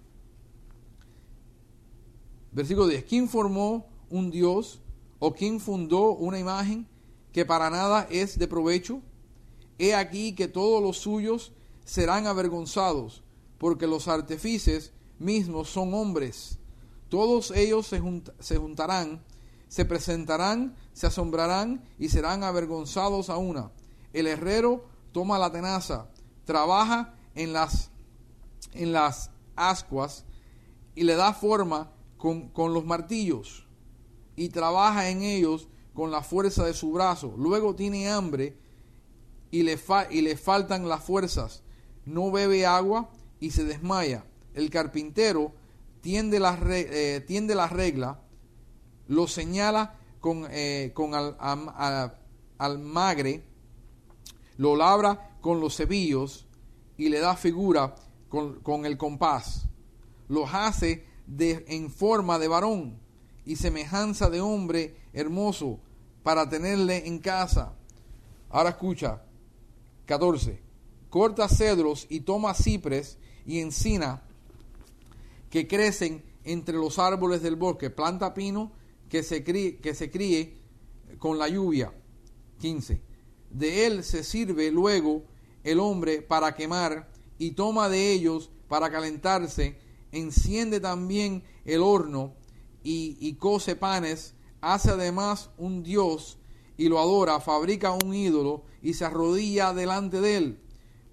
[2.53, 3.05] Versículo 10.
[3.05, 4.81] ¿Quién formó un Dios
[5.19, 6.87] o quién fundó una imagen
[7.33, 9.01] que para nada es de provecho?
[9.79, 11.53] He aquí que todos los suyos
[11.85, 13.23] serán avergonzados,
[13.59, 16.59] porque los artífices mismos son hombres.
[17.09, 19.23] Todos ellos se, junt- se juntarán,
[19.69, 23.71] se presentarán, se asombrarán y serán avergonzados a una.
[24.13, 26.09] El herrero toma la tenaza,
[26.45, 27.91] trabaja en las,
[28.73, 30.25] en las ascuas
[30.95, 33.67] y le da forma con, con los martillos
[34.37, 37.35] y trabaja en ellos con la fuerza de su brazo.
[37.37, 38.57] Luego tiene hambre
[39.51, 41.63] y le, fa- y le faltan las fuerzas.
[42.07, 44.25] No bebe agua y se desmaya.
[44.55, 45.53] El carpintero
[46.01, 48.21] tiende la, re- eh, tiende la regla,
[49.09, 52.15] lo señala con, eh, con al, am- a-
[52.59, 53.45] almagre,
[54.57, 56.47] lo labra con los cebillos
[56.97, 57.95] y le da figura
[58.29, 59.67] con, con el compás.
[60.29, 62.99] Los hace de, en forma de varón
[63.47, 65.81] y semejanza de hombre hermoso
[66.23, 67.75] para tenerle en casa.
[68.51, 69.23] Ahora escucha,
[70.07, 70.61] 14.
[71.09, 74.23] Corta cedros y toma cipres y encina
[75.51, 77.91] que crecen entre los árboles del bosque.
[77.91, 78.73] Planta pino
[79.09, 80.57] que se críe, que se críe
[81.19, 81.93] con la lluvia.
[82.61, 83.01] 15.
[83.51, 85.25] De él se sirve luego
[85.65, 89.79] el hombre para quemar y toma de ellos para calentarse.
[90.13, 92.35] Enciende también el horno
[92.83, 94.35] y, y cose panes.
[94.61, 96.39] Hace además un dios
[96.77, 97.41] y lo adora.
[97.41, 100.59] Fabrica un ídolo y se arrodilla delante de él.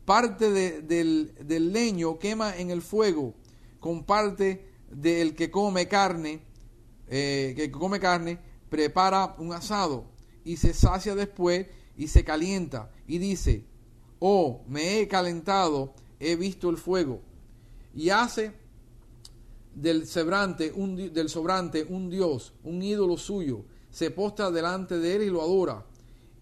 [0.06, 3.34] Parte de- del, leño quema en el fuego.
[3.80, 6.42] Con parte del que come carne,
[7.08, 10.06] eh, que come carne, prepara un asado
[10.44, 13.66] y se sacia después y se calienta y dice,
[14.20, 17.22] oh, me he calentado, he visto el fuego.
[17.94, 18.54] Y hace
[19.78, 25.22] del sobrante un, del sobrante un dios, un ídolo suyo, se postra delante de él
[25.24, 25.86] y lo adora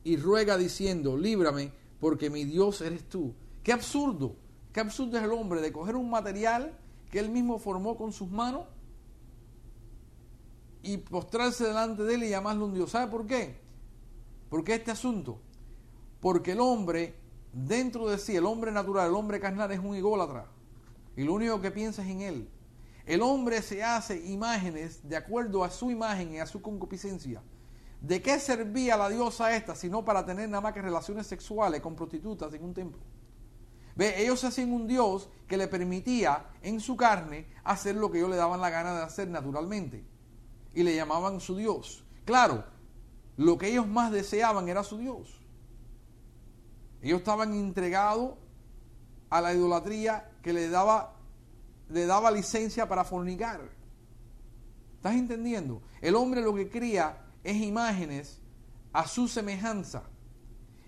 [0.05, 3.33] y ruega diciendo, líbrame porque mi Dios eres tú.
[3.61, 4.35] Qué absurdo,
[4.71, 6.77] qué absurdo es el hombre de coger un material
[7.11, 8.65] que él mismo formó con sus manos
[10.81, 12.91] y postrarse delante de él y llamarlo un Dios.
[12.91, 13.59] ¿Sabe por qué?
[14.49, 15.39] Porque este asunto,
[16.21, 17.15] porque el hombre
[17.51, 20.45] dentro de sí, el hombre natural, el hombre carnal es un ególatra
[21.17, 22.49] y lo único que piensa es en él.
[23.05, 27.41] El hombre se hace imágenes de acuerdo a su imagen y a su concupiscencia.
[28.01, 31.95] ¿De qué servía la diosa esta sino para tener nada más que relaciones sexuales con
[31.95, 33.01] prostitutas en un templo?
[33.95, 38.29] Ve, ellos hacían un Dios que le permitía en su carne hacer lo que ellos
[38.29, 40.03] le daban la gana de hacer naturalmente.
[40.73, 42.03] Y le llamaban su Dios.
[42.25, 42.65] Claro,
[43.37, 45.41] lo que ellos más deseaban era su Dios.
[47.01, 48.33] Ellos estaban entregados
[49.29, 51.14] a la idolatría que le daba,
[51.89, 53.61] le daba licencia para fornicar.
[54.97, 55.81] ¿Estás entendiendo?
[56.01, 58.41] El hombre lo que cría es imágenes
[58.91, 60.03] a su semejanza.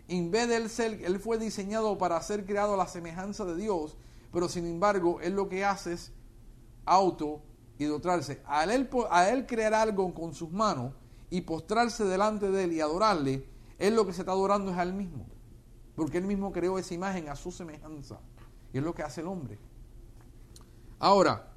[0.07, 3.55] En vez de él ser, él fue diseñado para ser creado a la semejanza de
[3.55, 3.97] Dios,
[4.31, 6.11] pero sin embargo, él lo que hace es
[6.85, 7.43] auto
[7.77, 8.41] idolatrarse.
[8.45, 10.93] Al él, a él crear algo con sus manos
[11.29, 13.45] y postrarse delante de él y adorarle,
[13.77, 15.27] él lo que se está adorando es a él mismo.
[15.95, 18.19] Porque él mismo creó esa imagen a su semejanza.
[18.73, 19.59] Y es lo que hace el hombre.
[20.99, 21.53] Ahora,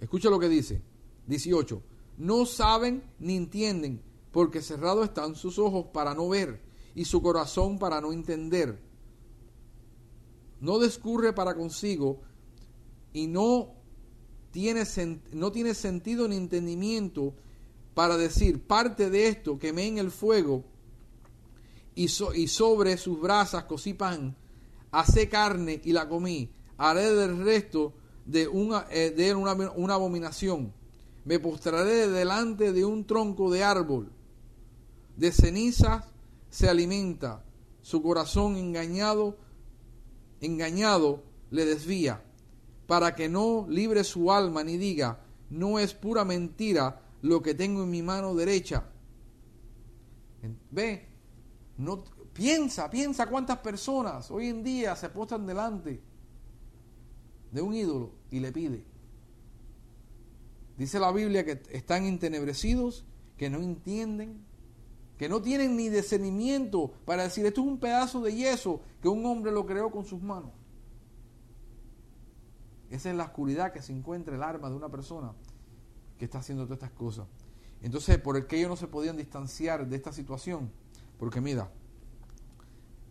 [0.00, 0.82] escucha lo que dice.
[1.26, 1.82] 18.
[2.18, 6.60] No saben ni entienden, porque cerrados están sus ojos para no ver
[6.94, 8.78] y su corazón para no entender.
[10.60, 12.20] No descurre para consigo
[13.12, 13.74] y no
[14.50, 14.84] tiene,
[15.32, 17.34] no tiene sentido ni entendimiento
[17.94, 20.64] para decir, parte de esto quemé en el fuego
[21.94, 24.36] y, y sobre sus brasas cocí pan,
[24.90, 30.72] hacé carne y la comí, haré del resto de, una, eh, de una, una abominación.
[31.24, 34.12] Me postraré delante de un tronco de árbol.
[35.16, 36.04] De cenizas
[36.50, 37.44] se alimenta.
[37.82, 39.36] Su corazón engañado,
[40.40, 42.22] engañado le desvía,
[42.86, 47.82] para que no libre su alma ni diga, no es pura mentira lo que tengo
[47.82, 48.84] en mi mano derecha.
[50.70, 51.11] Ve,
[52.32, 56.02] piensa, piensa cuántas personas hoy en día se postran delante
[57.50, 58.84] de un ídolo y le pide.
[60.76, 63.04] Dice la Biblia que están entenebrecidos,
[63.36, 64.44] que no entienden,
[65.18, 69.24] que no tienen ni discernimiento para decir esto es un pedazo de yeso que un
[69.26, 70.50] hombre lo creó con sus manos.
[72.90, 75.32] Esa es la oscuridad que se encuentra el arma de una persona
[76.18, 77.26] que está haciendo todas estas cosas.
[77.80, 80.70] Entonces, ¿por qué ellos no se podían distanciar de esta situación?
[81.22, 81.70] Porque mira,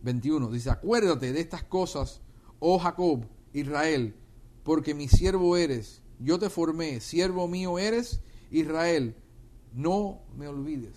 [0.02, 2.20] 21 dice, acuérdate de estas cosas,
[2.58, 4.14] oh Jacob, Israel,
[4.64, 8.20] porque mi siervo eres, yo te formé, siervo mío eres,
[8.50, 9.16] Israel,
[9.72, 10.92] no me olvides.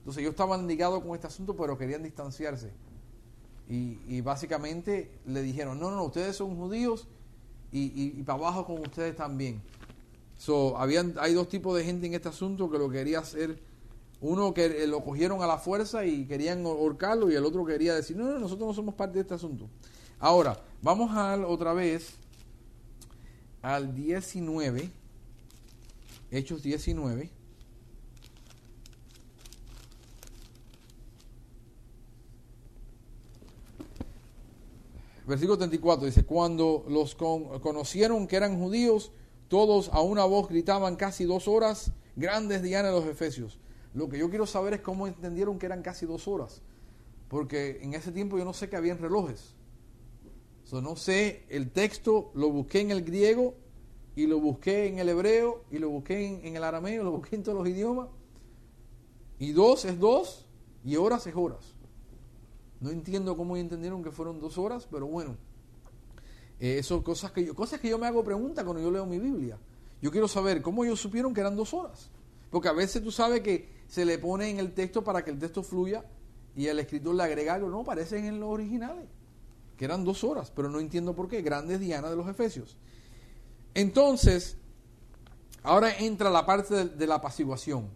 [0.00, 2.70] Entonces ellos estaban ligados con este asunto, pero querían distanciarse.
[3.66, 7.08] Y, básicamente le dijeron, no, no, ustedes son judíos
[7.70, 9.62] y, para abajo con ustedes también.
[10.36, 13.71] So, hay dos tipos de gente en este asunto que lo quería hacer.
[14.22, 18.16] Uno que lo cogieron a la fuerza y querían ahorcarlo y el otro quería decir,
[18.16, 19.68] no, no, nosotros no somos parte de este asunto.
[20.20, 22.14] Ahora, vamos a otra vez
[23.62, 24.88] al 19,
[26.30, 27.30] Hechos 19.
[35.26, 39.10] Versículo 34 dice, cuando los conocieron que eran judíos,
[39.48, 43.58] todos a una voz gritaban casi dos horas, grandes Diana de los Efesios.
[43.94, 46.62] Lo que yo quiero saber es cómo entendieron que eran casi dos horas,
[47.28, 49.54] porque en ese tiempo yo no sé que habían relojes
[50.80, 53.54] no sé, el texto lo busqué en el griego
[54.16, 57.42] y lo busqué en el hebreo y lo busqué en, el arameo, lo busqué en
[57.42, 58.08] todos los idiomas.
[59.38, 60.46] Y dos es dos
[60.84, 61.74] y horas es horas.
[62.80, 65.36] No entiendo cómo entendieron que fueron dos horas, pero bueno.
[66.58, 69.18] Eh, eso cosas que yo, cosas que yo me hago pregunta cuando yo leo mi
[69.18, 69.58] Biblia.
[70.00, 72.10] Yo quiero saber cómo ellos supieron que eran dos horas.
[72.52, 75.38] Porque a veces tú sabes que se le pone en el texto para que el
[75.38, 76.04] texto fluya
[76.54, 77.70] y el escritor le agrega algo.
[77.70, 79.06] No, aparecen en los originales
[79.78, 82.76] que eran dos horas, pero no entiendo por qué, grandes Diana de los Efesios.
[83.72, 84.58] Entonces,
[85.62, 87.88] ahora entra la parte de, la apaciguación.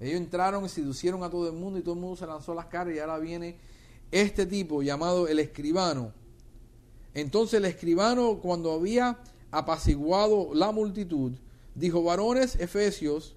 [0.00, 2.56] Ellos entraron y seducieron a todo el mundo y todo el mundo se lanzó a
[2.56, 3.56] las caras y ahora viene
[4.10, 6.12] este tipo llamado el escribano.
[7.14, 9.20] Entonces el escribano cuando había
[9.52, 11.34] apaciguado la multitud,
[11.76, 13.36] dijo, varones efesios,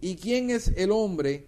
[0.00, 1.46] ¿y quién es el hombre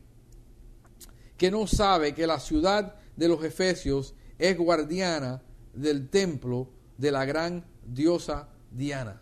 [1.37, 5.43] que no sabe que la ciudad de los efesios es guardiana
[5.75, 9.21] del templo de la gran diosa Diana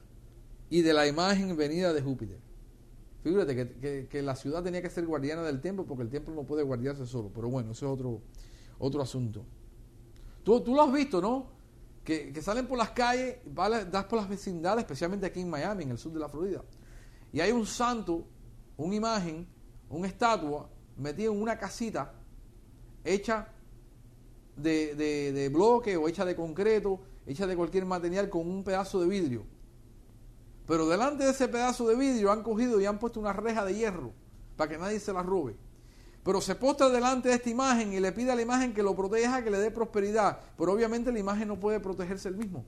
[0.68, 2.38] y de la imagen venida de Júpiter.
[3.22, 6.62] Fíjate que, la ciudad tenía que ser guardiana del templo porque el templo no puede
[6.62, 7.30] guardiarse solo.
[7.34, 8.20] Pero bueno, eso es otro,
[8.78, 9.44] otro asunto.
[10.42, 11.50] Tú, tú lo has visto, ¿no?
[12.02, 15.98] Que, salen por las calles, das por las vecindades, especialmente aquí en Miami, en el
[15.98, 16.64] sur de la Florida.
[17.32, 18.24] Y hay un santo,
[18.82, 19.46] una imagen,
[19.88, 22.12] una estatua metida en una casita
[23.04, 23.48] hecha
[24.56, 29.08] de, de, bloque o hecha de concreto, hecha de cualquier material con un pedazo de
[29.08, 29.44] vidrio.
[30.66, 33.74] Pero delante de ese pedazo de vidrio han cogido y han puesto una reja de
[33.74, 34.12] hierro
[34.56, 35.56] para que nadie se la robe.
[36.22, 38.94] Pero se postra delante de esta imagen y le pide a la imagen que lo
[38.94, 40.38] proteja, que le dé prosperidad.
[40.58, 42.64] Pero obviamente la imagen no puede protegerse el mismo.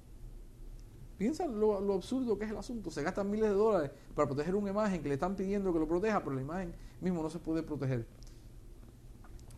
[1.23, 2.91] Piensa lo, absurdo que es el asunto.
[2.91, 5.87] Se gastan miles de dólares para proteger una imagen que le están pidiendo que lo
[5.87, 8.05] proteja, pero la imagen mismo no se puede proteger.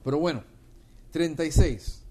[0.03, 0.45] Pero bueno,
[1.11, 2.05] 36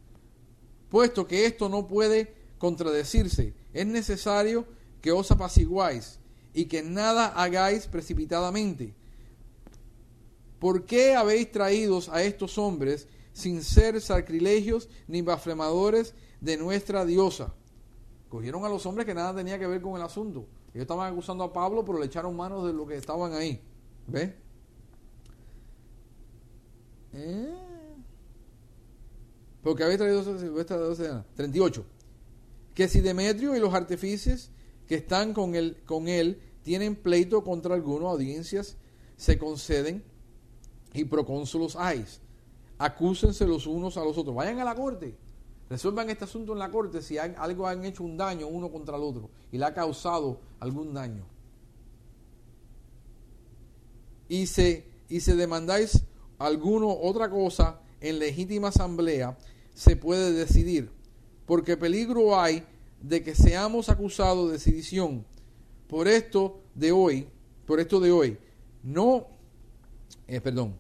[0.90, 3.54] puesto que esto no puede contradecirse.
[3.74, 4.66] Es necesario
[5.02, 6.18] que os apaciguáis
[6.52, 8.96] y que nada hagáis precipitadamente.
[10.58, 17.54] ¿Por qué habéis traído a estos hombres sin ser sacrilegios ni blasfemadores de nuestra diosa?
[18.34, 20.48] Cogieron a los hombres que nada tenía que ver con el asunto.
[20.70, 23.62] Ellos estaban acusando a Pablo, pero le echaron manos de lo que estaban ahí.
[24.08, 24.32] ¿Ves?
[27.14, 27.54] ¿Eh?
[29.62, 31.86] Porque había traído esta 38.
[32.74, 34.50] Que si Demetrio y los artífices
[34.88, 38.78] que están con él, con él tienen pleito contra alguno, audiencias
[39.16, 40.04] se conceden
[40.92, 42.04] y procónsulos hay.
[42.80, 44.36] Acúsense los unos a los otros.
[44.36, 45.20] Vayan a la corte.
[45.70, 49.04] Resuelvan este asunto en la corte si algo han hecho un daño uno contra el
[49.04, 51.26] otro y le ha causado algún daño.
[54.28, 56.04] Y se, y se demandáis
[56.38, 59.38] alguno otra cosa en legítima asamblea,
[59.74, 60.92] se puede decidir.
[61.46, 62.66] Porque peligro hay
[63.02, 65.26] de que seamos acusados de sedición.
[65.88, 67.28] Por esto de hoy,
[67.66, 68.38] por esto de hoy,
[68.82, 69.28] no,
[70.28, 70.76] eh, perdón,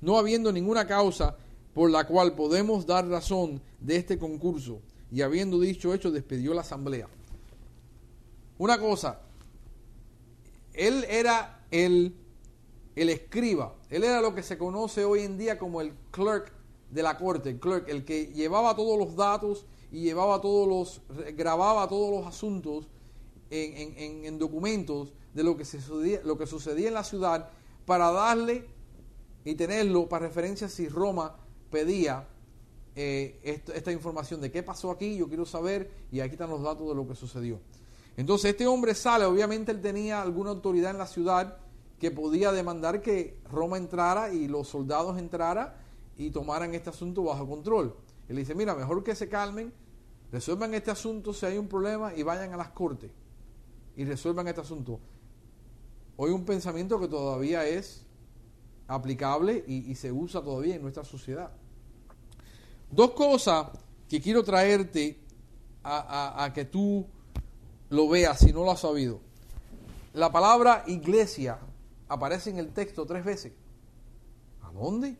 [0.00, 1.36] no habiendo ninguna causa
[1.78, 4.80] por la cual podemos dar razón de este concurso,
[5.12, 7.06] y habiendo dicho hecho, despidió la asamblea.
[8.58, 9.20] Una cosa,
[10.72, 12.16] él era el,
[12.96, 16.52] el escriba, él era lo que se conoce hoy en día como el clerk
[16.90, 21.00] de la corte, el clerk, el que llevaba todos los datos y llevaba todos los,
[21.36, 22.88] grababa todos los asuntos
[23.50, 27.50] en, en documentos de lo que, sucedía, lo que sucedía en la ciudad
[27.86, 28.66] para darle
[29.44, 31.36] y tenerlo para referencia si Roma
[31.70, 32.26] pedía
[32.96, 36.88] eh, esta, información de qué pasó aquí, yo quiero saber, y aquí están los datos
[36.88, 37.60] de lo que sucedió.
[38.16, 41.58] Entonces este hombre sale, obviamente él tenía alguna autoridad en la ciudad
[42.00, 45.74] que podía demandar que Roma entrara y los soldados entraran
[46.16, 47.94] y tomaran este asunto bajo control.
[48.28, 49.72] Él dice, mira, mejor que se calmen,
[50.32, 53.12] resuelvan este asunto si hay un problema y vayan a las cortes
[53.96, 54.98] y resuelvan este asunto.
[56.16, 58.04] Hoy un pensamiento que todavía es
[58.88, 61.50] aplicable y, se usa todavía en nuestra sociedad.
[62.90, 63.68] Dos cosas
[64.08, 65.20] que quiero traerte
[65.84, 67.06] a, que tú
[67.90, 69.20] lo veas si no lo has sabido.
[70.14, 71.58] La palabra iglesia
[72.08, 73.52] aparece en el texto tres veces.
[74.62, 75.16] ¿A dónde?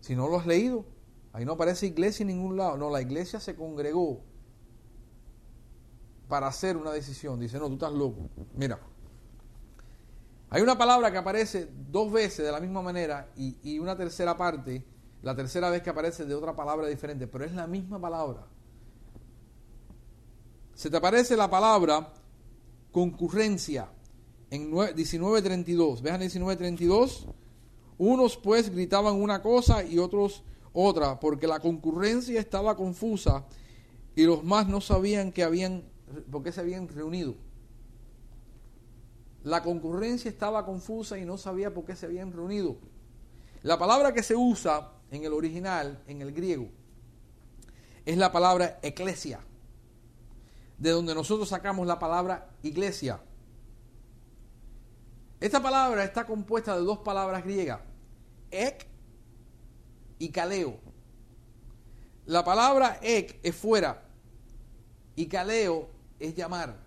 [0.00, 0.84] Si no lo has leído.
[1.32, 2.76] Ahí no aparece iglesia en ningún lado.
[2.76, 4.20] No, la iglesia se congregó
[6.28, 7.38] para hacer una decisión.
[7.38, 8.28] Dice, no, tú estás loco.
[8.54, 8.80] Mira,
[10.54, 14.84] hay una palabra que aparece dos veces de la misma manera y, una tercera parte,
[15.22, 18.46] la tercera vez que aparece de otra palabra diferente, pero es la misma palabra.
[20.74, 22.12] Se te aparece la palabra
[22.90, 23.88] concurrencia
[24.50, 26.02] en 1932.
[26.02, 27.28] Vean 1932.
[27.96, 33.46] Unos pues gritaban una cosa y otros otra, porque la concurrencia estaba confusa
[34.14, 35.82] y los más no sabían que habían,
[36.30, 37.36] por qué se habían reunido.
[39.44, 42.76] La concurrencia estaba confusa y no sabía por qué se habían reunido.
[43.62, 46.68] La palabra que se usa en el original, en el griego,
[48.04, 49.40] es la palabra eclesia,
[50.78, 53.20] de donde nosotros sacamos la palabra iglesia.
[55.40, 57.80] Esta palabra está compuesta de dos palabras griegas,
[58.50, 58.86] ek
[60.18, 60.78] y kaleo.
[62.26, 64.02] La palabra ek es fuera
[65.16, 66.81] y kaleo es llamar.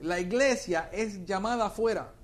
[0.00, 2.14] La iglesia es llamada afuera.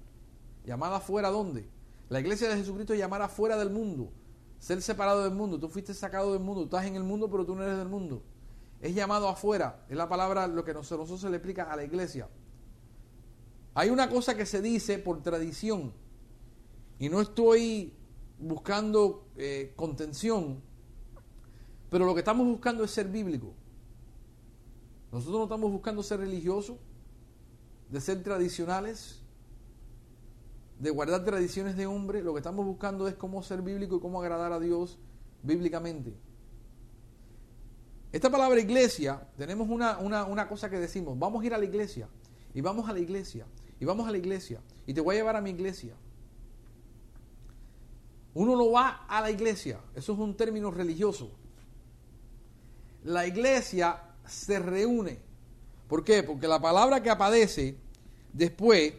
[0.64, 1.68] ¿Llamada afuera dónde?
[2.08, 4.12] La iglesia de Jesucristo es llamada afuera del mundo.
[4.58, 5.58] Ser separado del mundo.
[5.58, 6.62] Tú fuiste sacado del mundo.
[6.62, 8.22] Tú estás en el mundo, pero tú no eres del mundo.
[8.80, 9.84] Es llamado afuera.
[9.88, 12.28] Es la palabra lo que nosotros se le explica a la iglesia.
[13.74, 15.92] Hay una cosa que se dice por tradición.
[16.98, 17.94] Y no estoy
[18.38, 20.60] buscando eh, contención.
[21.88, 23.54] Pero lo que estamos buscando es ser bíblico.
[25.12, 26.76] Nosotros no estamos buscando ser religiosos
[27.90, 29.20] de ser tradicionales,
[30.78, 34.20] de guardar tradiciones de hombre, lo que estamos buscando es cómo ser bíblico y cómo
[34.20, 34.98] agradar a Dios
[35.42, 36.14] bíblicamente.
[38.12, 42.08] Esta palabra iglesia, tenemos una, una, cosa que decimos, vamos a ir a la iglesia,
[42.54, 43.46] y vamos a la iglesia,
[43.78, 45.94] y vamos a la iglesia, y te voy a llevar a mi iglesia.
[48.34, 51.30] Uno no va a la iglesia, eso es un término religioso.
[53.04, 55.29] La iglesia se reúne
[55.90, 56.22] ¿Por qué?
[56.22, 57.76] Porque la palabra que aparece
[58.32, 58.92] después,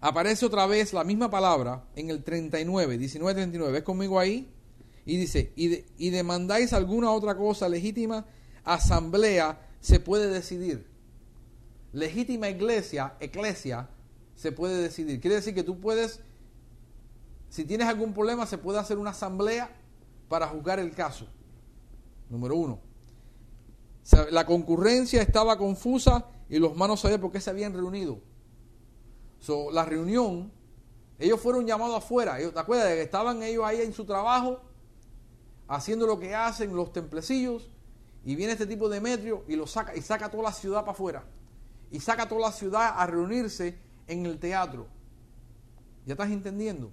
[0.00, 3.72] aparece otra vez la misma palabra en el 39, 19, 39.
[3.74, 4.52] ¿Ves conmigo ahí?
[5.06, 8.26] Y dice, y, y demandáis alguna otra cosa legítima,
[8.64, 10.88] asamblea se puede decidir.
[11.92, 13.88] Legítima iglesia, eclesia,
[14.34, 15.20] se puede decidir.
[15.20, 16.18] Quiere decir que tú puedes,
[17.48, 19.70] si tienes algún problema, se puede hacer una asamblea
[20.28, 21.28] para juzgar el caso.
[22.28, 22.89] Número uno
[24.30, 28.20] la concurrencia estaba confusa y los manos sabían por qué se habían reunido.
[29.72, 30.52] la reunión,
[31.18, 32.36] ellos fueron llamados afuera.
[32.36, 34.60] ¿Te acuerdas de que estaban ellos ahí en su trabajo,
[35.68, 37.70] haciendo lo que hacen los templecillos,
[38.24, 40.92] y viene este tipo de Demetrio y lo saca, y saca toda la ciudad para
[40.92, 41.24] afuera.
[41.90, 44.86] Y saca toda la ciudad a reunirse en el teatro.
[46.06, 46.92] ¿Ya estás entendiendo?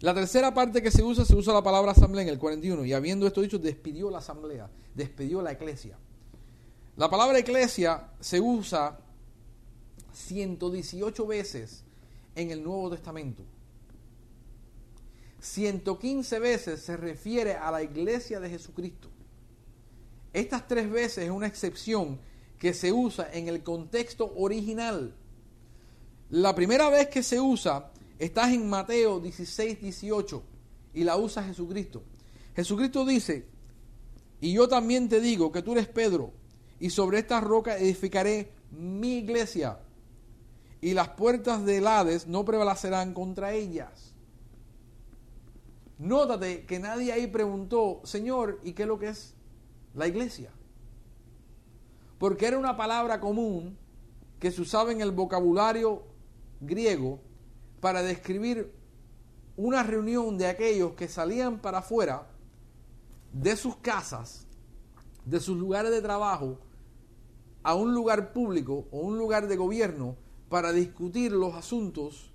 [0.00, 2.84] La tercera parte que se usa, se usa la palabra asamblea en el 41.
[2.84, 5.96] Y habiendo esto dicho, despidió la asamblea, despidió la iglesia.
[6.96, 8.98] La palabra iglesia se usa
[10.12, 11.84] 118 veces
[12.34, 13.42] en el Nuevo Testamento.
[15.40, 19.08] 115 veces se refiere a la iglesia de Jesucristo.
[20.32, 22.18] Estas tres veces es una excepción
[22.58, 25.14] que se usa en el contexto original.
[26.30, 30.42] La primera vez que se usa está en Mateo 16, 18
[30.94, 32.02] y la usa Jesucristo.
[32.54, 33.46] Jesucristo dice,
[34.40, 36.32] y yo también te digo que tú eres Pedro,
[36.80, 39.78] y sobre esta roca edificaré mi iglesia,
[40.80, 44.14] y las puertas del Hades no prevalecerán contra ellas.
[45.98, 49.34] Nótate que nadie ahí preguntó, Señor, ¿y qué es lo que es
[49.94, 50.50] la iglesia?
[52.18, 53.76] Porque era una palabra común
[54.38, 56.04] que se usaba en el vocabulario
[56.60, 57.20] griego
[57.86, 58.72] para describir
[59.56, 62.26] una reunión de aquellos que salían para afuera
[63.32, 64.44] de sus casas,
[65.24, 66.58] de sus lugares de trabajo,
[67.62, 70.16] a un lugar público o un lugar de gobierno
[70.48, 72.32] para discutir los asuntos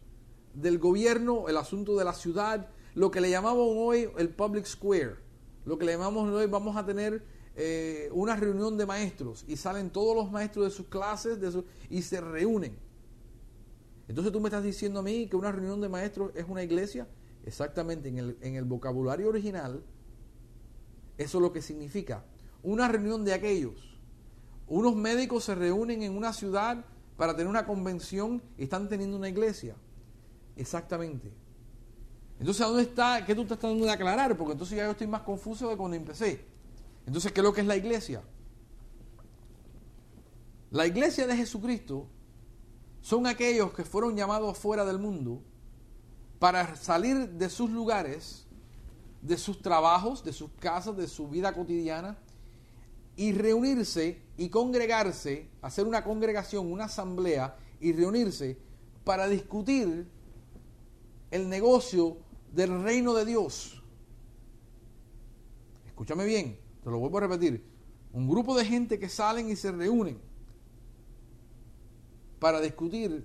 [0.54, 5.18] del gobierno, el asunto de la ciudad, lo que le llamamos hoy el public square,
[5.66, 7.26] lo que le llamamos hoy vamos a tener
[7.58, 12.04] eh, una reunión de maestros y salen todos los maestros de sus clases de y
[12.04, 12.90] se reúnen.
[14.12, 17.08] Entonces tú me estás diciendo a mí que una reunión de maestros es una iglesia.
[17.46, 19.86] Exactamente, en el, en el vocabulario original,
[21.18, 22.26] eso es lo que significa.
[22.62, 23.98] Una reunión de aquellos.
[24.68, 26.84] Unos médicos se reúnen en una ciudad
[27.16, 29.78] para tener una convención y están teniendo una iglesia.
[30.58, 31.32] Exactamente.
[32.38, 33.26] Entonces, ¿a dónde está?
[33.26, 34.36] ¿Qué tú estás tratando de aclarar?
[34.36, 36.44] Porque entonces ya yo estoy más confuso de cuando empecé.
[37.08, 38.22] Entonces, ¿qué es lo que es la iglesia?
[40.70, 42.10] La iglesia de Jesucristo
[43.02, 45.42] son aquellos que fueron llamados fuera del mundo
[46.40, 48.46] para salir de sus lugares,
[49.22, 52.18] de sus trabajos, de sus casas, de su vida cotidiana
[53.16, 58.58] y reunirse y congregarse, hacer una congregación, una asamblea y reunirse
[59.04, 60.08] para discutir
[61.32, 62.18] el negocio
[62.52, 63.84] del reino de Dios.
[65.88, 67.64] Escúchame bien, te lo vuelvo a repetir.
[68.14, 70.31] Un grupo de gente que salen y se reúnen
[72.42, 73.24] para discutir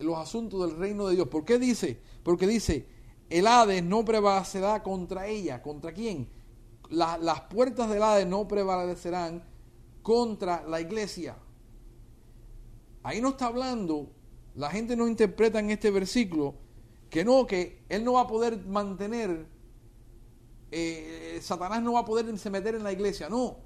[0.00, 1.28] los asuntos del reino de Dios.
[1.28, 2.00] ¿Por qué dice?
[2.24, 2.88] Porque dice,
[3.30, 5.62] el Hades no prevalecerá contra ella.
[5.62, 6.28] ¿Contra quién?
[6.90, 9.44] las puertas del Hades no prevalecerán
[10.02, 11.36] contra la iglesia.
[13.04, 14.10] Ahí no está hablando,
[14.54, 16.56] la gente no interpreta en este versículo
[17.08, 19.46] que no, que él no va a poder mantener,
[20.70, 23.58] eh, Satanás no va a poder se meter en la iglesia, no.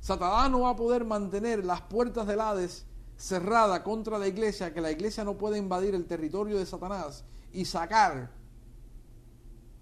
[0.00, 2.86] Satanás no va a poder mantener las puertas del Hades
[3.22, 7.66] cerrada contra la iglesia, que la iglesia no puede invadir el territorio de Satanás y
[7.66, 8.32] sacar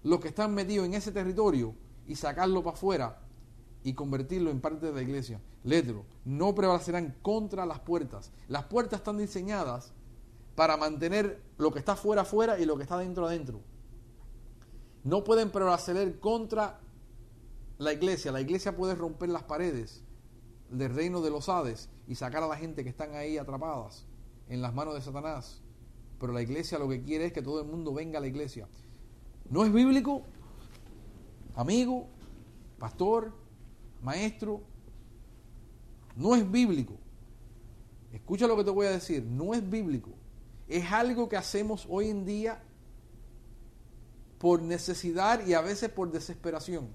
[0.03, 1.73] los que están metidos en ese territorio
[2.05, 3.19] y sacarlo para afuera
[3.83, 5.41] y convertirlo en parte de la iglesia.
[5.63, 8.31] Lételo, no prevalecerán contra las puertas.
[8.47, 9.91] Las puertas están diseñadas
[10.53, 13.59] para mantener lo que está fuera afuera y lo que está dentro adentro.
[15.03, 16.79] No pueden prevalecer contra
[17.79, 18.31] la iglesia.
[18.31, 20.03] La iglesia puede romper las paredes
[20.71, 24.05] del reino de los Hades y sacar a la gente que están ahí atrapadas
[24.47, 25.61] en las manos de Satanás.
[26.19, 28.67] Pero la iglesia lo que quiere es que todo el mundo venga a la iglesia.
[29.49, 30.23] ¿No es bíblico?
[31.55, 32.07] Amigo,
[32.79, 33.33] pastor,
[34.01, 34.61] maestro,
[36.15, 36.95] no es bíblico.
[38.13, 40.11] Escucha lo que te voy a decir, no es bíblico.
[40.67, 42.61] Es algo que hacemos hoy en día
[44.37, 46.89] por necesidad y a veces por desesperación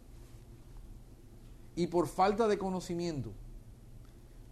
[1.75, 3.33] y por falta de conocimiento.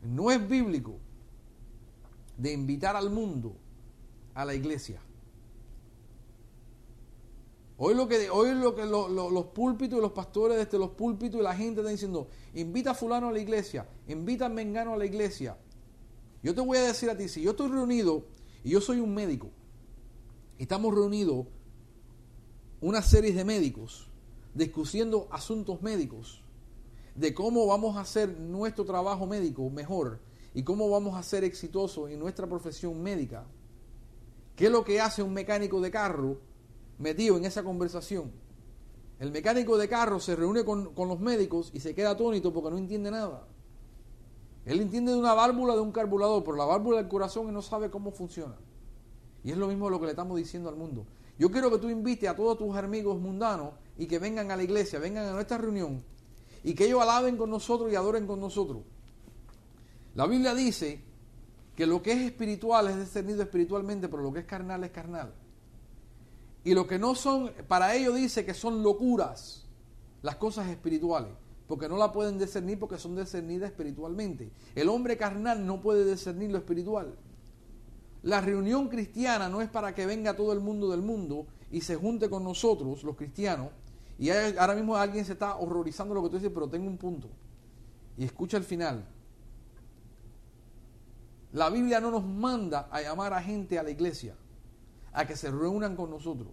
[0.05, 0.99] No es bíblico
[2.37, 3.57] de invitar al mundo
[4.35, 5.01] a la iglesia.
[7.77, 11.43] Hoy lo que, hoy lo que los púlpitos y los pastores desde los púlpitos y
[11.43, 15.07] la gente está diciendo, invita a fulano a la iglesia, invita a mengano a la
[15.07, 15.57] iglesia.
[16.43, 18.27] Yo te voy a decir a ti, si yo estoy reunido
[18.63, 19.51] y yo soy un médico,
[20.59, 21.47] estamos reunidos
[22.81, 24.09] una serie de médicos
[24.55, 26.43] discutiendo asuntos médicos,
[27.15, 30.21] de cómo vamos a hacer nuestro trabajo médico mejor
[30.53, 33.45] y cómo vamos a ser exitosos en nuestra profesión médica.
[34.57, 36.39] ¿Qué es lo que hace un mecánico de carro
[36.99, 38.33] metido en esa conversación?
[39.19, 42.79] El mecánico de carro se reúne con, los médicos y se queda atónito porque no
[42.79, 43.47] entiende nada.
[44.65, 47.62] Él entiende de una válvula de un carburador, pero la válvula del corazón y no
[47.62, 48.57] sabe cómo funciona.
[49.45, 51.07] Y es lo mismo lo que le estamos diciendo al mundo.
[51.39, 54.62] Yo quiero que tú invites a todos tus amigos mundanos y que vengan a la
[54.62, 56.03] iglesia, vengan a nuestra reunión
[56.65, 58.83] y que ellos alaben con nosotros y adoren con nosotros.
[60.15, 61.03] La Biblia dice
[61.77, 65.35] que lo que es espiritual es discernido espiritualmente, pero lo que es carnal es carnal.
[66.65, 69.67] Y lo que no son, para ellos dice que son locuras
[70.23, 71.33] las cosas espirituales,
[71.67, 74.51] porque no la pueden discernir porque son discernidas espiritualmente.
[74.75, 77.15] El hombre carnal no puede discernir lo espiritual.
[78.23, 81.97] la reunión cristiana no es para que venga todo el mundo del mundo y se
[81.97, 83.69] junte con nosotros, los cristianos,
[84.19, 87.29] y ahora mismo alguien se está horrorizando lo que tú dices, pero tengo un punto.
[88.17, 89.07] Y escucha el final.
[91.53, 94.35] La Biblia no nos manda a llamar a gente a la iglesia,
[95.12, 96.49] a que se reúnan con nosotros.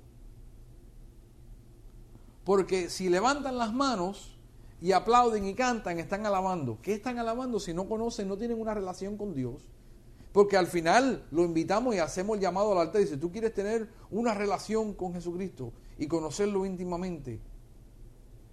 [2.44, 4.38] Porque si levantan las manos
[4.80, 6.80] y aplauden y cantan, están alabando.
[6.82, 9.70] ¿Qué están alabando si no conocen, no tienen una relación con Dios?
[10.32, 13.02] Porque al final lo invitamos y hacemos el llamado al altar.
[13.02, 17.40] Y si tú quieres tener una relación con Jesucristo y conocerlo íntimamente,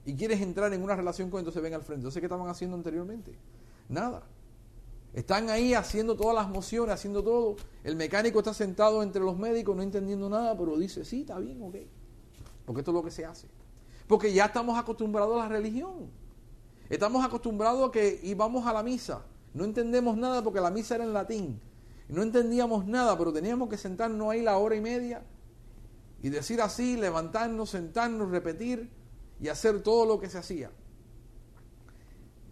[0.09, 2.01] y quieres entrar en una relación con entonces ven al frente.
[2.01, 3.35] Entonces, ¿qué estaban haciendo anteriormente?
[3.91, 4.23] Nada.
[5.13, 7.57] Están ahí haciendo todas las mociones, haciendo todo.
[7.85, 11.63] El mecánico está sentado entre los médicos, no entendiendo nada, pero dice, sí, está bien,
[11.63, 11.77] ok.
[12.65, 13.49] Porque esto es lo que se hace.
[14.07, 16.11] Porque ya estamos acostumbrados a la religión.
[16.89, 19.27] Estamos acostumbrados a que íbamos a la misa.
[19.53, 21.61] No entendemos nada porque la misa era en latín.
[22.09, 25.23] No entendíamos nada, pero teníamos que sentarnos ahí la hora y media
[26.23, 28.97] y decir así, levantarnos, sentarnos, repetir
[29.41, 30.71] y hacer todo lo que se hacía.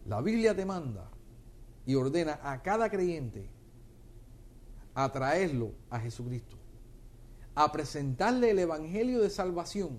[0.06, 1.10] La Biblia te manda
[1.84, 3.48] y ordena a cada creyente
[4.94, 6.56] a traerlo a Jesucristo,
[7.54, 9.98] a presentarle el Evangelio de salvación,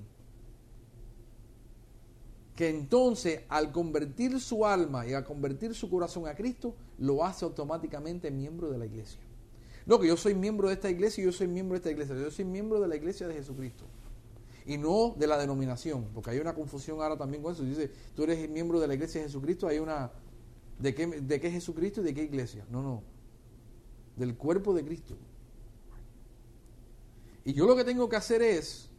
[2.55, 7.45] que entonces al convertir su alma y al convertir su corazón a Cristo, lo hace
[7.45, 9.19] automáticamente miembro de la iglesia.
[9.85, 12.15] No, que yo soy miembro de esta iglesia y yo soy miembro de esta iglesia,
[12.15, 13.85] yo soy miembro de la iglesia de Jesucristo
[14.67, 17.63] y no de la denominación, porque hay una confusión ahora también con eso.
[17.63, 20.11] Dice, tú eres miembro de la iglesia de Jesucristo, hay una...
[20.77, 22.65] ¿De qué, ¿De qué Jesucristo y de qué iglesia?
[22.69, 23.01] No, no.
[24.17, 25.15] Del cuerpo de Cristo.
[27.45, 28.89] Y yo lo que tengo que hacer es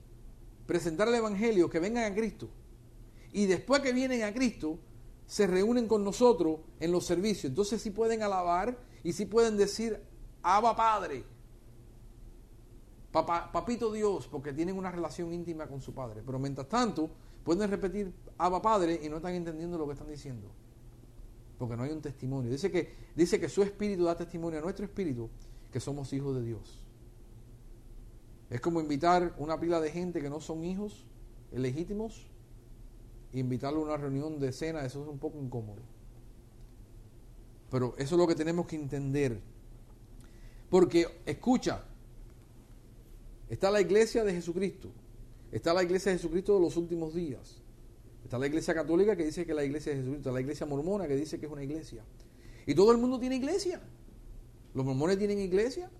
[0.67, 2.49] presentar el Evangelio, que vengan a Cristo.
[3.35, 4.79] Y después que vienen a Cristo,
[5.27, 7.51] se reúnen con nosotros en los servicios.
[7.51, 10.01] Entonces sí pueden alabar y sí pueden decir,
[10.43, 11.25] Abba Padre
[13.11, 16.23] papito Dios, porque tienen una relación íntima con su padre.
[16.25, 17.11] Pero mientras tanto,
[17.45, 20.49] pueden repetir Abba Padre y no están entendiendo lo que están diciendo.
[21.59, 22.51] Porque no hay un testimonio.
[22.51, 25.29] Dice que, dice que su espíritu da testimonio a nuestro espíritu
[25.73, 26.81] que somos hijos de Dios.
[28.51, 31.05] Es como invitar una pila de gente que no son hijos
[31.53, 32.27] legítimos
[33.33, 35.83] e invitarlo a una reunión de cena, eso es un poco incómodo.
[37.71, 39.41] Pero eso es lo que tenemos que entender.
[40.71, 41.85] Porque, escucha,
[43.49, 44.91] Está la iglesia de Jesucristo.
[45.51, 47.63] Está la iglesia de Jesucristo de los últimos días.
[48.23, 50.29] Está la iglesia católica que dice que la iglesia de Jesucristo.
[50.29, 52.05] Está la iglesia mormona que dice que es una iglesia.
[52.67, 53.81] Y todo el mundo tiene iglesia.
[54.75, 55.91] Los mormones tienen iglesia.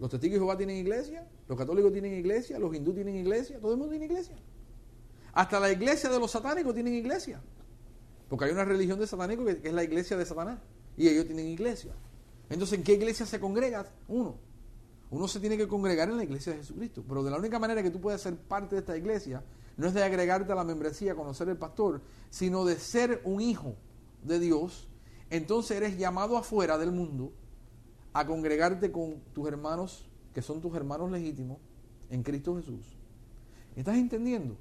[0.00, 1.28] Los testigos de Jehová tienen iglesia.
[1.46, 2.58] Los católicos tienen iglesia.
[2.58, 3.60] Los hindúes tienen iglesia.
[3.60, 4.36] Todo el mundo tiene iglesia.
[5.34, 7.42] Hasta la iglesia de los satánicos tienen iglesia.
[8.28, 10.58] Porque hay una religión de satánicos que, es la iglesia de Satanás.
[10.96, 11.92] Y ellos tienen iglesia.
[12.48, 14.38] Entonces, ¿en qué iglesia se congrega uno?
[15.14, 17.04] Uno se tiene que congregar en la iglesia de Jesucristo.
[17.06, 19.44] Pero de la única manera que tú puedes ser parte de esta iglesia
[19.76, 22.00] no es de agregarte a la membresía, conocer el pastor,
[22.30, 23.76] sino de ser un hijo
[24.24, 24.88] de Dios.
[25.30, 27.32] Entonces eres llamado afuera del mundo
[28.12, 30.04] a congregarte con tus hermanos,
[30.34, 31.58] que son tus hermanos legítimos,
[32.10, 32.84] en Cristo Jesús.
[33.76, 34.54] ¿Estás entendiendo?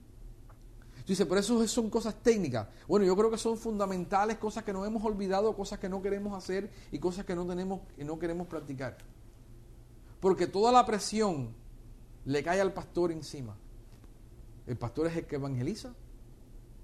[0.97, 2.67] Tú dices, pero eso son cosas técnicas.
[2.87, 6.37] Bueno, yo creo que son fundamentales, cosas que nos hemos olvidado, cosas que no queremos
[6.37, 8.97] hacer y cosas que no tenemos y no queremos practicar.
[10.24, 11.53] Porque toda la presión
[12.24, 13.57] le cae al pastor encima.
[14.65, 15.93] El pastor es el que evangeliza.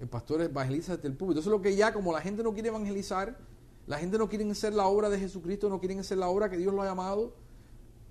[0.01, 1.39] El pastor evangeliza desde el público.
[1.39, 3.37] Eso es lo que ya, como la gente no quiere evangelizar,
[3.87, 6.57] la gente no quiere hacer la obra de Jesucristo, no quieren hacer la obra que
[6.57, 7.33] Dios lo ha llamado,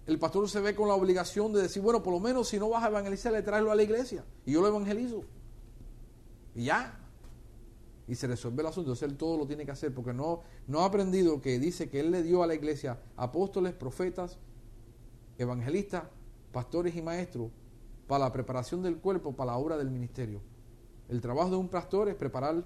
[0.06, 2.70] el pastor se ve con la obligación de decir, bueno, por lo menos si no
[2.70, 4.24] vas a evangelizar, le traerlo a la iglesia.
[4.46, 5.24] Y yo lo evangelizo.
[6.54, 6.98] Y ya.
[8.06, 8.92] Y se resuelve el asunto.
[8.92, 12.00] Entonces él todo lo tiene que hacer porque no, no ha aprendido que dice que
[12.00, 14.38] él le dio a la iglesia apóstoles, profetas,
[15.38, 16.04] evangelistas,
[16.52, 17.50] pastores y maestros
[18.06, 20.42] para la preparación del cuerpo para la obra del ministerio.
[21.08, 22.64] El trabajo de un pastor es preparar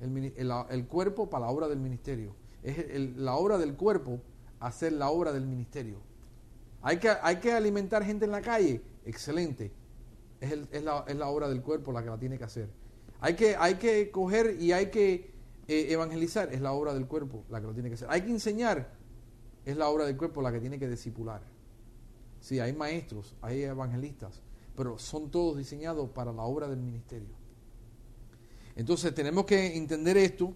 [0.00, 2.34] el, cuerpo para la obra del ministerio.
[2.62, 4.20] Es la obra del cuerpo
[4.60, 5.98] hacer la obra del ministerio.
[6.82, 9.72] Hay que, hay que alimentar gente en la calle, excelente.
[10.40, 12.68] Es, la, obra del cuerpo la que la tiene que hacer.
[13.20, 15.32] Hay que, hay que coger y hay que
[15.66, 18.08] eh, evangelizar, es la obra del cuerpo la que lo tiene que hacer.
[18.10, 18.92] Hay que enseñar,
[19.64, 21.53] es la obra del cuerpo la que tiene que discipular.
[22.44, 24.42] Sí, hay maestros, hay evangelistas,
[24.76, 27.34] pero son todos diseñados para la obra del ministerio.
[28.76, 30.52] Entonces tenemos que entender esto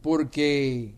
[0.00, 0.94] porque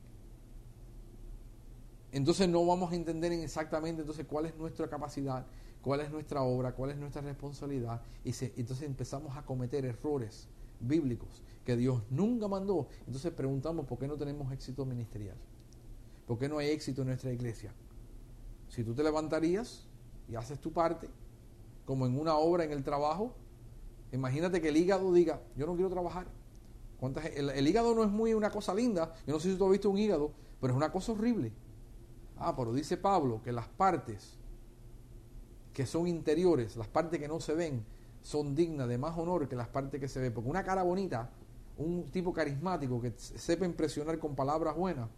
[2.12, 5.44] entonces no vamos a entender exactamente entonces cuál es nuestra capacidad,
[5.82, 10.46] cuál es nuestra obra, cuál es nuestra responsabilidad y entonces empezamos a cometer errores
[10.78, 12.86] bíblicos que Dios nunca mandó.
[13.04, 15.36] Entonces preguntamos por qué no tenemos éxito ministerial,
[16.24, 17.74] por qué no hay éxito en nuestra iglesia
[18.74, 19.86] si tú te levantarías
[20.28, 21.08] y haces tu parte,
[21.84, 23.32] como en una obra en el trabajo,
[24.10, 26.26] imagínate que el hígado diga, yo no quiero trabajar.
[27.36, 29.70] El, el, hígado no es muy una cosa linda, yo no sé si tú has
[29.70, 31.52] visto un hígado, pero es una cosa horrible.
[32.36, 34.38] Ah, pero dice Pablo que las partes
[35.72, 37.84] que son interiores, las partes que no se ven,
[38.22, 40.32] son dignas de más honor que las partes que se ven.
[40.32, 41.30] Porque una cara bonita,
[41.76, 45.10] un tipo carismático que sepa impresionar con palabras buenas,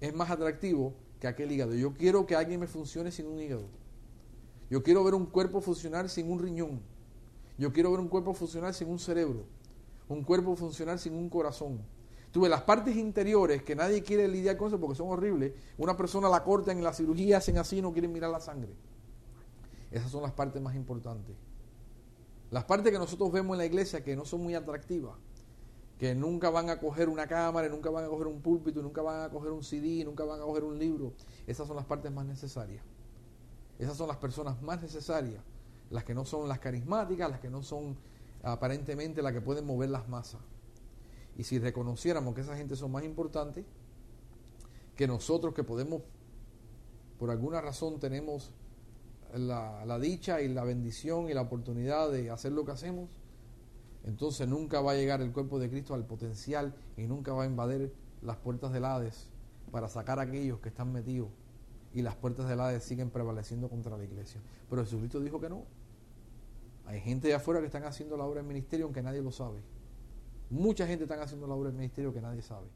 [0.00, 1.72] es más atractivo que aquel hígado.
[1.74, 3.68] Yo quiero que alguien me funcione sin un hígado.
[4.68, 6.80] Yo quiero ver un cuerpo funcionar sin un riñón.
[7.56, 9.44] Yo quiero ver un cuerpo funcionar sin un cerebro.
[10.08, 11.80] Un cuerpo funcionar sin un corazón.
[12.32, 15.52] Tuve las partes interiores que nadie quiere lidiar con eso porque son horribles.
[15.78, 18.72] Una persona la corta en la cirugía, hacen así y no quieren mirar la sangre.
[19.92, 21.36] Esas son las partes más importantes.
[22.50, 25.14] Las partes que nosotros vemos en la iglesia que no son muy atractivas,
[26.02, 29.22] que nunca van a coger una cámara, nunca van a coger un púlpito, nunca van
[29.22, 31.12] a coger un CD, nunca van a coger un libro.
[31.46, 32.82] Esas son las partes más necesarias.
[33.78, 35.44] Esas son las personas más necesarias,
[35.90, 37.96] las que no son las carismáticas, las que no son
[38.42, 40.40] aparentemente las que pueden mover las masas.
[41.36, 43.64] Y si reconociéramos que esa gente son más importantes
[44.96, 46.02] que nosotros que podemos,
[47.16, 48.52] por alguna razón tenemos
[49.34, 53.08] la, dicha y la bendición y la oportunidad de hacer lo que hacemos,
[54.04, 57.46] entonces nunca va a llegar el cuerpo de Cristo al potencial y nunca va a
[57.46, 59.28] invadir las puertas del Hades
[59.70, 61.28] para sacar a aquellos que están metidos
[61.94, 64.40] y las puertas del Hades siguen prevaleciendo contra la iglesia.
[64.68, 65.64] Pero Jesucristo dijo que no.
[66.86, 69.60] Hay gente de afuera que están haciendo la obra del ministerio aunque nadie lo sabe.
[70.50, 72.68] Mucha gente está haciendo la obra del ministerio que nadie sabe.